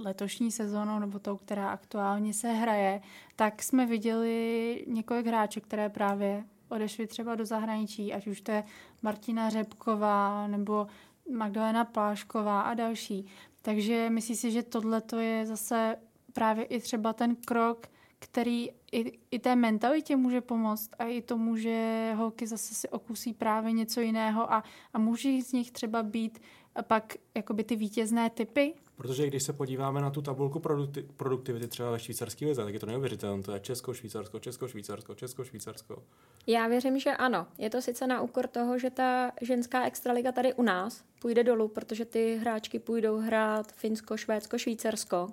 letošní 0.00 0.50
sezónou, 0.50 0.98
nebo 0.98 1.18
tou, 1.18 1.36
která 1.36 1.68
aktuálně 1.68 2.34
se 2.34 2.48
hraje, 2.48 3.02
tak 3.36 3.62
jsme 3.62 3.86
viděli 3.86 4.84
několik 4.88 5.26
hráček, 5.26 5.64
které 5.64 5.88
právě 5.88 6.44
odešly 6.68 7.06
třeba 7.06 7.34
do 7.34 7.44
zahraničí, 7.46 8.12
ať 8.12 8.26
už 8.26 8.40
to 8.40 8.52
je 8.52 8.64
Martina 9.02 9.50
Řepková 9.50 10.46
nebo 10.46 10.86
Magdalena 11.30 11.84
Plášková 11.84 12.60
a 12.60 12.74
další. 12.74 13.26
Takže 13.62 14.10
myslím 14.10 14.36
si, 14.36 14.50
že 14.50 14.62
tohle 14.62 15.02
je 15.18 15.46
zase 15.46 15.96
právě 16.32 16.64
i 16.64 16.80
třeba 16.80 17.12
ten 17.12 17.36
krok, 17.36 17.86
který 18.18 18.68
i, 18.92 19.18
i 19.30 19.38
té 19.38 19.56
mentalitě 19.56 20.16
může 20.16 20.40
pomoct 20.40 20.90
a 20.98 21.04
i 21.04 21.22
tomu, 21.22 21.56
že 21.56 22.12
holky 22.16 22.46
zase 22.46 22.74
si 22.74 22.88
okusí 22.88 23.32
právě 23.32 23.72
něco 23.72 24.00
jiného 24.00 24.52
a, 24.52 24.64
a 24.92 24.98
může 24.98 25.42
z 25.42 25.52
nich 25.52 25.70
třeba 25.70 26.02
být 26.02 26.38
pak 26.82 27.14
jakoby 27.34 27.64
ty 27.64 27.76
vítězné 27.76 28.30
typy, 28.30 28.74
Protože 28.96 29.26
když 29.26 29.42
se 29.42 29.52
podíváme 29.52 30.00
na 30.00 30.10
tu 30.10 30.22
tabulku 30.22 30.58
produkti- 30.58 31.06
produktivity 31.16 31.68
třeba 31.68 31.90
ve 31.90 31.98
švýcarské 31.98 32.46
lize, 32.46 32.64
tak 32.64 32.74
je 32.74 32.80
to 32.80 32.86
neuvěřitelné. 32.86 33.42
To 33.42 33.52
je 33.52 33.60
Česko, 33.60 33.94
Švýcarsko, 33.94 34.38
Česko, 34.38 34.68
Švýcarsko, 34.68 35.14
Česko, 35.14 35.44
Švýcarsko. 35.44 36.02
Já 36.46 36.68
věřím, 36.68 36.98
že 36.98 37.10
ano. 37.10 37.46
Je 37.58 37.70
to 37.70 37.82
sice 37.82 38.06
na 38.06 38.20
úkor 38.20 38.46
toho, 38.46 38.78
že 38.78 38.90
ta 38.90 39.32
ženská 39.40 39.86
extraliga 39.86 40.32
tady 40.32 40.54
u 40.54 40.62
nás 40.62 41.04
půjde 41.20 41.44
dolů, 41.44 41.68
protože 41.68 42.04
ty 42.04 42.36
hráčky 42.36 42.78
půjdou 42.78 43.18
hrát 43.18 43.72
Finsko, 43.72 44.16
Švédsko, 44.16 44.58
Švýcarsko, 44.58 45.28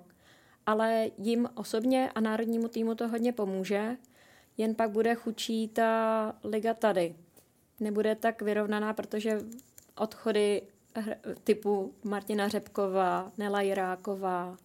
ale 0.66 1.10
jim 1.18 1.48
osobně 1.54 2.10
a 2.14 2.20
národnímu 2.20 2.68
týmu 2.68 2.94
to 2.94 3.08
hodně 3.08 3.32
pomůže, 3.32 3.96
jen 4.56 4.74
pak 4.74 4.90
bude 4.90 5.14
chučí 5.14 5.68
ta 5.68 6.34
liga 6.44 6.74
tady. 6.74 7.14
Nebude 7.80 8.14
tak 8.14 8.42
vyrovnaná, 8.42 8.92
protože 8.92 9.40
odchody 9.96 10.62
typu 11.44 11.94
Martina 12.04 12.48
Řepková, 12.48 13.32
Nela 13.38 13.60
Jiráková. 13.60 14.56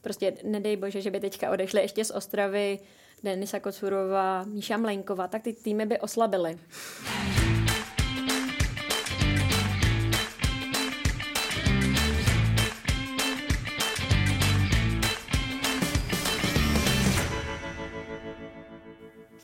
Prostě 0.00 0.34
nedej 0.44 0.76
bože, 0.76 1.00
že 1.00 1.10
by 1.10 1.20
teďka 1.20 1.50
odešli 1.50 1.80
ještě 1.80 2.04
z 2.04 2.10
Ostravy 2.10 2.78
Denisa 3.22 3.60
Kocurová, 3.60 4.44
Míša 4.44 4.76
Mlenková, 4.76 5.28
tak 5.28 5.42
ty 5.42 5.52
týmy 5.52 5.86
by 5.86 5.98
oslabily. 5.98 6.58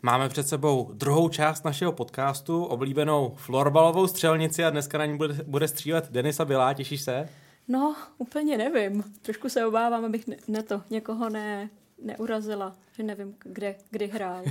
Máme 0.09 0.29
před 0.29 0.49
sebou 0.49 0.91
druhou 0.95 1.29
část 1.29 1.65
našeho 1.65 1.93
podcastu, 1.93 2.65
oblíbenou 2.65 3.35
florbalovou 3.37 4.07
střelnici 4.07 4.65
a 4.65 4.71
dneska 4.71 4.99
na 4.99 5.07
ní 5.07 5.17
bude, 5.17 5.35
bude 5.47 5.69
střílet 5.69 6.11
Denisa 6.11 6.45
Bilá, 6.45 6.75
těšíš 6.75 7.03
se? 7.03 7.29
No, 7.69 7.97
úplně 8.19 8.59
nevím. 8.59 9.05
Trošku 9.23 9.49
se 9.49 9.67
obávám, 9.67 10.05
abych 10.05 10.27
ne, 10.27 10.37
ne 10.49 10.63
to, 10.63 10.83
někoho 10.91 11.29
ne, 11.29 11.71
neurazila, 12.03 12.77
že 12.97 13.03
nevím, 13.03 13.35
kde, 13.45 13.75
kdy 13.91 14.07
hrál. 14.07 14.43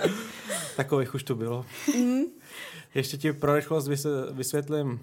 Takových 0.76 1.14
už 1.14 1.22
to 1.22 1.34
bylo. 1.34 1.66
Mm. 1.96 2.22
Ještě 2.94 3.16
ti 3.16 3.32
pro 3.32 3.54
rychlost 3.54 3.88
vysvětlím 4.30 5.00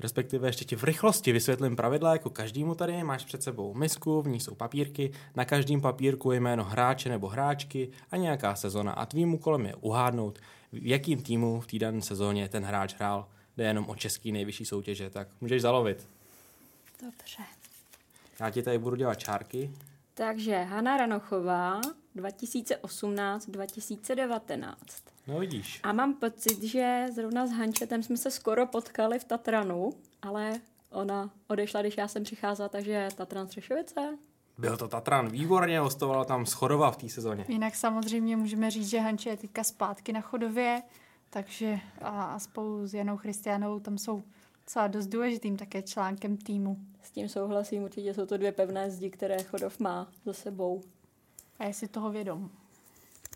respektive 0.00 0.48
ještě 0.48 0.64
ti 0.64 0.76
v 0.76 0.84
rychlosti 0.84 1.32
vysvětlím 1.32 1.76
pravidla, 1.76 2.12
jako 2.12 2.30
každému 2.30 2.74
tady 2.74 3.04
máš 3.04 3.24
před 3.24 3.42
sebou 3.42 3.74
misku, 3.74 4.22
v 4.22 4.28
ní 4.28 4.40
jsou 4.40 4.54
papírky, 4.54 5.12
na 5.34 5.44
každém 5.44 5.80
papírku 5.80 6.32
je 6.32 6.40
jméno 6.40 6.64
hráče 6.64 7.08
nebo 7.08 7.28
hráčky 7.28 7.90
a 8.10 8.16
nějaká 8.16 8.56
sezona 8.56 8.92
a 8.92 9.06
tvým 9.06 9.34
úkolem 9.34 9.66
je 9.66 9.74
uhádnout, 9.74 10.38
v 10.72 10.86
jakým 10.86 11.22
týmu 11.22 11.60
v 11.60 11.66
té 11.66 11.78
dané 11.78 12.02
sezóně 12.02 12.48
ten 12.48 12.64
hráč 12.64 12.94
hrál. 12.94 13.28
Jde 13.56 13.64
jenom 13.64 13.88
o 13.88 13.96
český 13.96 14.32
nejvyšší 14.32 14.64
soutěže, 14.64 15.10
tak 15.10 15.28
můžeš 15.40 15.62
zalovit. 15.62 16.08
Dobře. 17.02 17.42
Já 18.40 18.50
ti 18.50 18.62
tady 18.62 18.78
budu 18.78 18.96
dělat 18.96 19.14
čárky. 19.14 19.70
Takže 20.14 20.62
Hanna 20.62 20.96
Ranochová 20.96 21.80
2018-2019. 22.16 24.74
No 25.26 25.38
vidíš. 25.38 25.80
A 25.82 25.92
mám 25.92 26.14
pocit, 26.14 26.62
že 26.62 27.06
zrovna 27.14 27.46
s 27.46 27.50
Hančetem 27.50 28.02
jsme 28.02 28.16
se 28.16 28.30
skoro 28.30 28.66
potkali 28.66 29.18
v 29.18 29.24
Tatranu, 29.24 29.92
ale 30.22 30.60
ona 30.90 31.30
odešla, 31.48 31.80
když 31.82 31.96
já 31.96 32.08
jsem 32.08 32.22
přicházela, 32.22 32.68
takže 32.68 33.08
Tatran 33.16 33.46
Střešovice. 33.46 34.18
Byl 34.58 34.76
to 34.76 34.88
Tatran, 34.88 35.28
výborně, 35.28 35.80
hostovala 35.80 36.24
tam 36.24 36.46
Schodova 36.46 36.90
v 36.90 36.96
té 36.96 37.08
sezóně. 37.08 37.44
Jinak 37.48 37.74
samozřejmě 37.74 38.36
můžeme 38.36 38.70
říct, 38.70 38.88
že 38.88 39.00
Hanče 39.00 39.30
je 39.30 39.36
teďka 39.36 39.64
zpátky 39.64 40.12
na 40.12 40.20
Chodově, 40.20 40.82
takže 41.30 41.78
a, 42.00 42.24
a 42.24 42.38
spolu 42.38 42.86
s 42.86 42.94
Janou 42.94 43.16
Christianou 43.16 43.80
tam 43.80 43.98
jsou 43.98 44.22
docela 44.64 44.86
dost 44.86 45.06
důležitým 45.06 45.56
také 45.56 45.82
článkem 45.82 46.36
týmu. 46.36 46.76
S 47.02 47.10
tím 47.10 47.28
souhlasím, 47.28 47.82
určitě 47.82 48.14
jsou 48.14 48.26
to 48.26 48.36
dvě 48.36 48.52
pevné 48.52 48.90
zdi, 48.90 49.10
které 49.10 49.42
Chodov 49.42 49.80
má 49.80 50.08
za 50.24 50.32
sebou. 50.32 50.82
A 51.58 51.64
je 51.64 51.74
si 51.74 51.88
toho 51.88 52.10
vědom. 52.10 52.50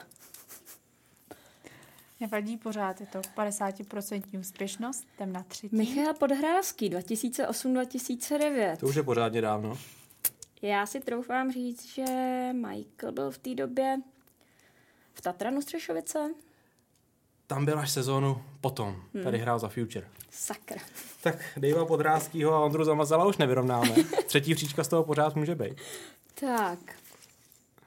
Nevadí 2.20 2.56
pořád, 2.56 3.00
je 3.00 3.06
to 3.06 3.20
50% 3.20 4.40
úspěšnost, 4.40 5.06
jdem 5.16 5.32
na 5.32 5.42
třetí. 5.42 5.76
Michal 5.76 6.14
Podhrázký 6.14 6.90
2008-2009. 6.90 8.76
To 8.76 8.86
už 8.86 8.94
je 8.94 9.02
pořádně 9.02 9.40
dávno. 9.40 9.78
Já 10.62 10.86
si 10.86 11.00
troufám 11.00 11.52
říct, 11.52 11.94
že 11.94 12.04
Michael 12.52 13.12
byl 13.12 13.30
v 13.30 13.38
té 13.38 13.54
době 13.54 13.96
v 15.14 15.20
Tatranu 15.20 15.62
Střešovice. 15.62 16.34
Tam 17.46 17.64
byl 17.64 17.78
až 17.78 17.90
sezónu 17.90 18.42
potom. 18.60 18.96
Hmm. 19.14 19.24
Tady 19.24 19.38
hrál 19.38 19.58
za 19.58 19.68
Future. 19.68 20.08
Sakra. 20.30 20.80
Tak 21.22 21.36
Dejva 21.56 21.86
Podrázkýho 21.86 22.54
a 22.54 22.64
Ondru 22.64 22.84
Zamazala 22.84 23.26
už 23.26 23.36
nevyrovnáme. 23.36 23.94
Třetí 24.26 24.54
příčka 24.54 24.84
z 24.84 24.88
toho 24.88 25.04
pořád 25.04 25.36
může 25.36 25.54
být. 25.54 25.74
Tak. 26.34 26.78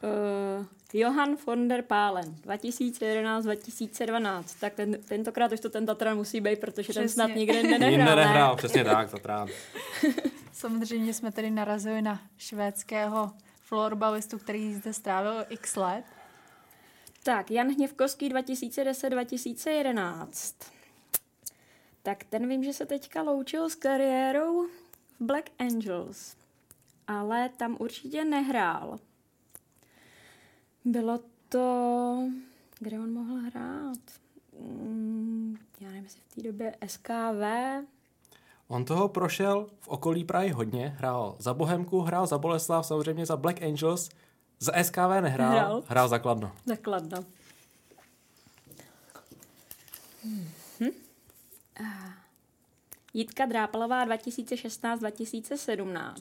Uh, 0.04 0.66
Johan 0.94 1.36
von 1.46 1.68
der 1.68 1.82
Pálen, 1.82 2.36
2011-2012. 2.46 4.44
Tak 4.60 4.74
ten, 4.74 4.98
tentokrát 5.08 5.52
už 5.52 5.60
to 5.60 5.70
ten 5.70 5.86
Tatran 5.86 6.18
musí 6.18 6.42
být, 6.42 6.60
protože 6.60 6.84
přesně. 6.84 7.02
ten 7.02 7.10
snad 7.10 7.36
nikde 7.36 7.64
nehrál. 7.64 7.90
Jinde 7.90 8.16
nehrál, 8.16 8.56
přesně 8.56 8.84
tak, 8.94 9.12
Tatran. 9.12 9.48
Samozřejmě 10.54 11.14
jsme 11.14 11.32
tady 11.32 11.52
narazili 11.52 12.02
na 12.02 12.22
švédského 12.38 13.32
florbalistu, 13.62 14.38
který 14.38 14.74
zde 14.74 14.94
strávil 14.94 15.46
x 15.50 15.76
let. 15.76 16.04
Tak, 17.24 17.52
Jan 17.52 17.68
Hněvkovský 17.68 18.34
2010-2011. 18.34 20.54
Tak 22.04 22.24
ten 22.24 22.50
vím, 22.50 22.64
že 22.64 22.74
se 22.74 22.86
teďka 22.86 23.22
loučil 23.22 23.70
s 23.70 23.76
kariérou 23.76 24.64
v 25.20 25.20
Black 25.20 25.50
Angels, 25.60 26.36
ale 27.08 27.50
tam 27.50 27.78
určitě 27.80 28.26
nehrál. 28.26 29.00
Bylo 30.86 31.20
to... 31.50 32.30
Kde 32.80 33.00
on 33.00 33.14
mohl 33.14 33.36
hrát? 33.36 34.00
Mm, 34.60 35.58
já 35.80 35.88
nevím, 35.88 36.04
jestli 36.04 36.22
v 36.22 36.36
té 36.36 36.42
době 36.42 36.76
SKV. 36.88 37.44
On 38.68 38.86
toho 38.86 39.08
prošel 39.08 39.68
v 39.80 39.88
okolí 39.88 40.24
Prahy 40.24 40.50
hodně. 40.50 40.96
Hrál 40.98 41.36
za 41.40 41.54
Bohemku, 41.54 42.02
hrál 42.02 42.28
za 42.28 42.38
Boleslav, 42.38 42.86
samozřejmě 42.86 43.26
za 43.26 43.38
Black 43.38 43.62
Angels. 43.62 44.10
Za 44.60 44.84
SKV 44.84 45.22
nehrál, 45.22 45.52
hrál, 45.52 45.84
hrál 45.88 46.08
za 46.08 46.20
Kladno. 46.20 46.52
Za 46.66 46.76
Kladno. 46.76 47.26
Hmm. 50.24 50.48
Jitka 53.14 53.46
Drápalová 53.46 54.06
2016-2017. 54.06 56.14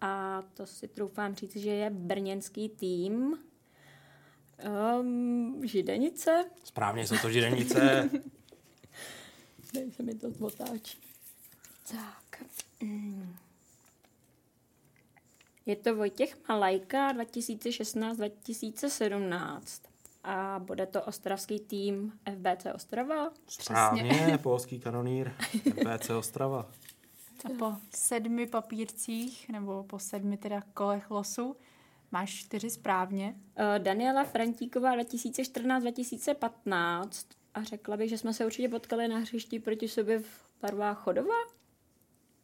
A 0.00 0.42
to 0.54 0.66
si 0.66 0.88
troufám 0.88 1.34
říct, 1.34 1.56
že 1.56 1.70
je 1.70 1.90
brněnský 1.90 2.68
tým. 2.68 3.38
Um, 5.00 5.66
židenice? 5.66 6.44
Správně 6.64 7.06
jsou 7.06 7.18
to 7.18 7.30
židenice. 7.30 8.10
Tady 9.72 9.90
se 9.90 10.02
mi 10.02 10.14
to 10.14 10.28
otáčí. 10.40 10.98
Tak. 11.90 12.42
Mm. 12.80 13.36
Je 15.66 15.76
to 15.76 15.96
Vojtěch 15.96 16.48
Malajka 16.48 17.12
2016-2017 17.12 19.60
a 20.24 20.58
bude 20.58 20.86
to 20.86 21.02
ostravský 21.02 21.60
tým 21.60 22.12
FBC 22.34 22.66
Ostrava. 22.74 23.30
Správně, 23.48 24.38
polský 24.42 24.80
kanonýr 24.80 25.32
FBC 25.40 26.10
Ostrava. 26.10 26.70
A 27.44 27.48
po 27.58 27.72
sedmi 27.94 28.46
papírcích, 28.46 29.48
nebo 29.48 29.84
po 29.84 29.98
sedmi 29.98 30.36
teda 30.36 30.62
kolech 30.74 31.10
losu, 31.10 31.56
máš 32.14 32.34
čtyři 32.34 32.70
správně. 32.70 33.34
Uh, 33.34 33.38
Daniela 33.78 34.24
Frantíková 34.24 34.96
2014-2015 34.96 37.08
a 37.54 37.62
řekla 37.62 37.96
bych, 37.96 38.10
že 38.10 38.18
jsme 38.18 38.32
se 38.32 38.46
určitě 38.46 38.68
potkali 38.68 39.08
na 39.08 39.18
hřišti 39.18 39.58
proti 39.58 39.88
sobě 39.88 40.18
v 40.18 40.44
barvách 40.62 40.98
Chodova? 40.98 41.34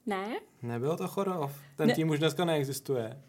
Ne? 0.07 0.41
Nebyl 0.63 0.97
to 0.97 1.09
Chodov. 1.09 1.61
Ten 1.77 1.89
ne. 1.89 1.95
tým 1.95 2.11
už 2.11 2.19
dneska 2.19 2.45
neexistuje. 2.45 3.23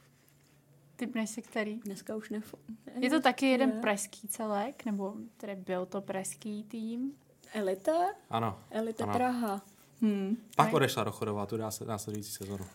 Typneš 0.95 1.29
si 1.29 1.41
který? 1.41 1.79
Dneska 1.79 2.15
už 2.15 2.31
nefo- 2.31 2.59
Je 2.99 3.09
to 3.09 3.21
taky 3.21 3.45
jeden 3.45 3.71
pražský 3.71 4.27
celek, 4.27 4.85
nebo 4.85 5.13
tedy 5.37 5.55
byl 5.55 5.85
to 5.85 6.01
pražský 6.01 6.63
tým? 6.63 7.13
Elita? 7.53 7.91
Ano. 8.29 8.59
Elita 8.71 9.03
ano. 9.03 9.13
Praha. 9.13 9.61
Hmm. 10.01 10.37
Pak 10.55 10.73
odešla 10.73 11.03
do 11.03 11.11
Chodova 11.11 11.45
tu 11.45 11.57
následující 11.85 12.31
sezonu. 12.31 12.65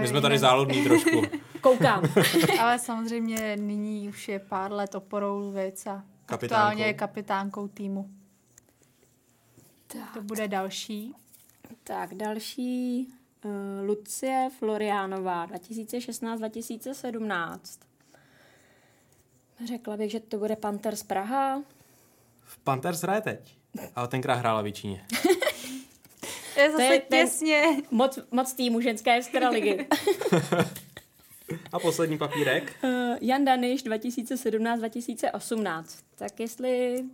My 0.00 0.08
jsme 0.08 0.20
tady 0.20 0.38
záludní 0.38 0.84
trošku. 0.84 1.22
Koukám. 1.66 2.02
Ale 2.60 2.78
samozřejmě 2.78 3.56
nyní 3.56 4.08
už 4.08 4.28
je 4.28 4.38
pár 4.38 4.72
let 4.72 4.94
oporou 4.94 5.50
věc 5.50 5.86
a 5.86 6.04
aktuálně 6.28 6.86
je 6.86 6.94
kapitánkou 6.94 7.68
týmu. 7.68 8.10
Tak. 9.86 10.14
To 10.14 10.22
bude 10.22 10.48
další. 10.48 11.14
Tak, 11.84 12.14
další 12.14 13.08
uh, 13.44 13.50
Lucie 13.86 14.50
Floriánová 14.58 15.46
2016-2017. 15.46 17.58
Řekla 19.66 19.96
bych, 19.96 20.10
že 20.10 20.20
to 20.20 20.38
bude 20.38 20.56
Panthers 20.56 21.02
Praha. 21.02 21.62
V 22.40 22.58
Panthers 22.58 23.02
hraje 23.02 23.20
teď, 23.20 23.58
ale 23.94 24.08
tenkrát 24.08 24.34
hrála 24.34 24.62
v 24.62 24.72
Číně. 24.72 25.06
je 26.56 26.70
zase 26.70 26.76
to 26.76 26.82
je 26.92 27.00
těsně. 27.00 27.62
Moc, 27.90 28.18
moc 28.30 28.54
týmu 28.54 28.80
ženské 28.80 29.20
ligy. 29.50 29.86
A 31.72 31.78
poslední 31.78 32.18
papírek? 32.18 32.72
Uh, 32.84 32.90
Jan 33.20 33.44
Daniš 33.44 33.84
2017-2018. 33.84 35.84
Tak 36.14 36.40
jestli 36.40 37.04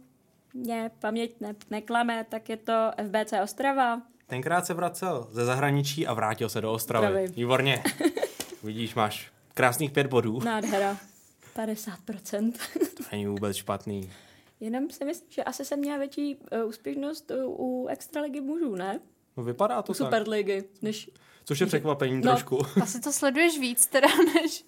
mě 0.55 0.90
paměť 0.99 1.40
ne- 1.40 1.55
neklame, 1.71 2.27
tak 2.29 2.49
je 2.49 2.57
to 2.57 2.90
FBC 3.07 3.33
Ostrava. 3.42 4.03
Tenkrát 4.27 4.66
se 4.66 4.75
vracel 4.75 5.27
ze 5.31 5.45
zahraničí 5.45 6.07
a 6.07 6.14
vrátil 6.14 6.49
se 6.49 6.61
do 6.61 6.73
Ostravy. 6.73 7.07
Zdravím. 7.07 7.33
Výborně. 7.33 7.83
Vidíš, 8.62 8.95
máš 8.95 9.33
krásných 9.55 9.90
pět 9.90 10.07
bodů. 10.07 10.40
Nádhera. 10.45 10.97
50%. 11.57 12.53
to 12.97 13.03
není 13.12 13.27
vůbec 13.27 13.57
špatný. 13.57 14.11
Jenom 14.61 14.90
si 14.90 15.05
myslím, 15.05 15.29
že 15.31 15.45
asi 15.45 15.64
jsem 15.64 15.79
měla 15.79 15.99
větší 15.99 16.37
uh, 16.37 16.68
úspěšnost 16.68 17.31
uh, 17.31 17.61
u 17.61 17.87
extraligy 17.87 18.40
mužů, 18.40 18.75
ne? 18.75 19.01
No 19.37 19.45
vypadá 19.45 19.83
to 19.83 19.92
u 19.92 19.95
Superligy, 19.95 20.64
než... 20.83 21.11
Což 21.44 21.61
je 21.61 21.66
překvapení 21.66 22.16
no. 22.16 22.22
trošku. 22.22 22.59
Asi 22.83 23.00
to 23.00 23.12
sleduješ 23.12 23.59
víc 23.59 23.87
teda, 23.87 24.09
než, 24.35 24.64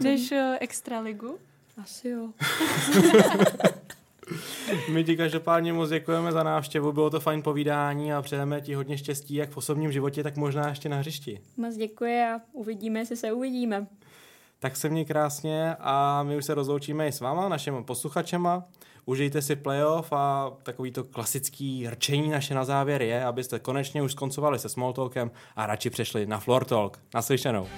než 0.00 0.32
uh, 0.32 0.38
extraligu? 0.60 1.38
Asi 1.82 2.08
jo. 2.08 2.28
My 4.92 5.04
ti 5.04 5.16
každopádně 5.16 5.72
moc 5.72 5.90
děkujeme 5.90 6.32
za 6.32 6.42
návštěvu, 6.42 6.92
bylo 6.92 7.10
to 7.10 7.20
fajn 7.20 7.42
povídání 7.42 8.12
a 8.12 8.22
přejeme 8.22 8.60
ti 8.60 8.74
hodně 8.74 8.98
štěstí 8.98 9.34
jak 9.34 9.50
v 9.50 9.56
osobním 9.56 9.92
životě, 9.92 10.22
tak 10.22 10.36
možná 10.36 10.68
ještě 10.68 10.88
na 10.88 10.96
hřišti. 10.96 11.40
Moc 11.56 11.74
děkuji 11.74 12.22
a 12.22 12.40
uvidíme, 12.52 13.00
jestli 13.00 13.16
se 13.16 13.32
uvidíme. 13.32 13.86
Tak 14.58 14.76
se 14.76 14.88
mě 14.88 15.04
krásně 15.04 15.76
a 15.80 16.22
my 16.22 16.36
už 16.36 16.44
se 16.44 16.54
rozloučíme 16.54 17.08
i 17.08 17.12
s 17.12 17.20
váma, 17.20 17.48
našimi 17.48 17.84
posluchačema. 17.84 18.64
Užijte 19.04 19.42
si 19.42 19.56
playoff 19.56 20.12
a 20.12 20.52
takový 20.62 20.92
to 20.92 21.04
klasický 21.04 21.88
rčení 21.88 22.30
naše 22.30 22.54
na 22.54 22.64
závěr 22.64 23.02
je, 23.02 23.24
abyste 23.24 23.58
konečně 23.58 24.02
už 24.02 24.12
skoncovali 24.12 24.58
se 24.58 24.68
Smalltalkem 24.68 25.30
a 25.56 25.66
radši 25.66 25.90
přešli 25.90 26.26
na 26.26 26.38
Floor 26.38 26.64
Talk. 26.64 26.98
Naslyšenou. 27.14 27.68